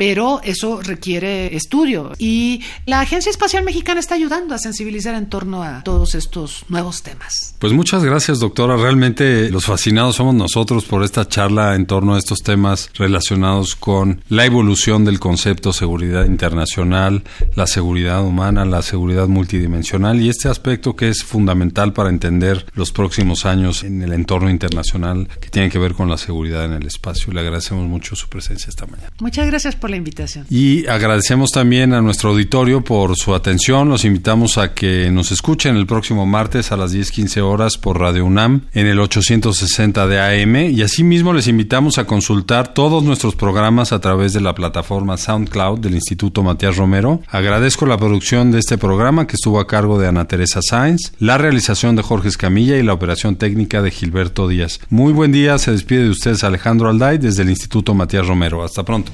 pero 0.00 0.40
eso 0.42 0.80
requiere 0.80 1.54
estudio. 1.54 2.12
Y 2.18 2.62
la 2.86 3.00
Agencia 3.00 3.28
Espacial 3.28 3.64
Mexicana 3.64 4.00
está 4.00 4.14
ayudando 4.14 4.54
a 4.54 4.58
sensibilizar 4.58 5.14
en 5.14 5.28
torno 5.28 5.62
a 5.62 5.82
todos 5.82 6.14
estos 6.14 6.64
nuevos 6.70 7.02
temas. 7.02 7.54
Pues 7.58 7.74
muchas 7.74 8.02
gracias, 8.02 8.38
doctora. 8.38 8.78
Realmente 8.78 9.50
los 9.50 9.66
fascinados 9.66 10.16
somos 10.16 10.34
nosotros 10.34 10.86
por 10.86 11.04
esta 11.04 11.28
charla 11.28 11.74
en 11.74 11.84
torno 11.84 12.14
a 12.14 12.18
estos 12.18 12.29
temas 12.38 12.90
relacionados 12.94 13.74
con 13.74 14.22
la 14.28 14.46
evolución 14.46 15.04
del 15.04 15.20
concepto 15.20 15.72
seguridad 15.72 16.24
internacional, 16.24 17.22
la 17.54 17.66
seguridad 17.66 18.24
humana, 18.24 18.64
la 18.64 18.82
seguridad 18.82 19.28
multidimensional 19.28 20.20
y 20.20 20.28
este 20.28 20.48
aspecto 20.48 20.96
que 20.96 21.08
es 21.08 21.22
fundamental 21.22 21.92
para 21.92 22.10
entender 22.10 22.66
los 22.74 22.92
próximos 22.92 23.44
años 23.46 23.84
en 23.84 24.02
el 24.02 24.12
entorno 24.12 24.50
internacional 24.50 25.28
que 25.40 25.50
tiene 25.50 25.70
que 25.70 25.78
ver 25.78 25.94
con 25.94 26.08
la 26.08 26.16
seguridad 26.16 26.64
en 26.64 26.72
el 26.72 26.86
espacio. 26.86 27.32
Le 27.32 27.40
agradecemos 27.40 27.86
mucho 27.88 28.16
su 28.16 28.28
presencia 28.28 28.68
esta 28.68 28.86
mañana. 28.86 29.10
Muchas 29.20 29.46
gracias 29.46 29.76
por 29.76 29.90
la 29.90 29.96
invitación. 29.96 30.46
Y 30.48 30.86
agradecemos 30.86 31.50
también 31.50 31.92
a 31.92 32.00
nuestro 32.00 32.30
auditorio 32.30 32.82
por 32.82 33.16
su 33.16 33.34
atención. 33.34 33.88
Los 33.88 34.04
invitamos 34.04 34.58
a 34.58 34.74
que 34.74 35.10
nos 35.10 35.32
escuchen 35.32 35.76
el 35.76 35.86
próximo 35.86 36.26
martes 36.26 36.72
a 36.72 36.76
las 36.76 36.92
10:15 36.92 37.40
horas 37.40 37.78
por 37.78 37.98
Radio 37.98 38.24
UNAM 38.24 38.62
en 38.72 38.86
el 38.86 39.00
860 39.00 40.06
de 40.06 40.20
AM 40.20 40.70
y 40.70 40.82
asimismo 40.82 41.32
les 41.32 41.48
invitamos 41.48 41.98
a 41.98 42.06
consultar 42.20 42.74
todos 42.74 43.02
nuestros 43.02 43.34
programas 43.34 43.94
a 43.94 43.98
través 43.98 44.34
de 44.34 44.42
la 44.42 44.54
plataforma 44.54 45.16
SoundCloud 45.16 45.78
del 45.78 45.94
Instituto 45.94 46.42
Matías 46.42 46.76
Romero. 46.76 47.22
Agradezco 47.28 47.86
la 47.86 47.96
producción 47.96 48.50
de 48.50 48.58
este 48.58 48.76
programa 48.76 49.26
que 49.26 49.36
estuvo 49.36 49.58
a 49.58 49.66
cargo 49.66 49.98
de 49.98 50.06
Ana 50.06 50.28
Teresa 50.28 50.60
Sáenz, 50.60 51.14
la 51.18 51.38
realización 51.38 51.96
de 51.96 52.02
Jorge 52.02 52.28
Escamilla 52.28 52.76
y 52.76 52.82
la 52.82 52.92
operación 52.92 53.36
técnica 53.36 53.80
de 53.80 53.90
Gilberto 53.90 54.48
Díaz. 54.48 54.80
Muy 54.90 55.14
buen 55.14 55.32
día, 55.32 55.56
se 55.56 55.72
despide 55.72 56.02
de 56.02 56.10
ustedes 56.10 56.44
Alejandro 56.44 56.90
Alday 56.90 57.16
desde 57.16 57.40
el 57.40 57.48
Instituto 57.48 57.94
Matías 57.94 58.26
Romero. 58.26 58.62
Hasta 58.62 58.84
pronto. 58.84 59.10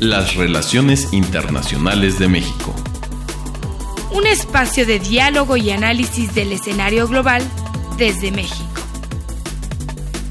Las 0.00 0.34
relaciones 0.34 1.12
internacionales 1.12 2.18
de 2.18 2.26
México. 2.26 2.74
Un 4.16 4.26
espacio 4.26 4.86
de 4.86 4.98
diálogo 4.98 5.58
y 5.58 5.70
análisis 5.70 6.34
del 6.34 6.50
escenario 6.52 7.06
global 7.06 7.42
desde 7.98 8.32
México. 8.32 8.64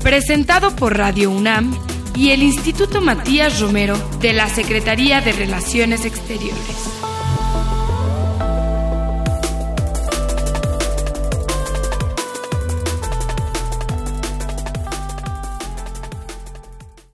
Presentado 0.01 0.75
por 0.75 0.97
Radio 0.97 1.29
UNAM 1.29 1.77
y 2.15 2.31
el 2.31 2.41
Instituto 2.41 2.99
Matías 2.99 3.59
Romero 3.59 3.95
de 4.21 4.33
la 4.33 4.49
Secretaría 4.49 5.21
de 5.21 5.33
Relaciones 5.33 6.03
Exteriores. 6.03 6.94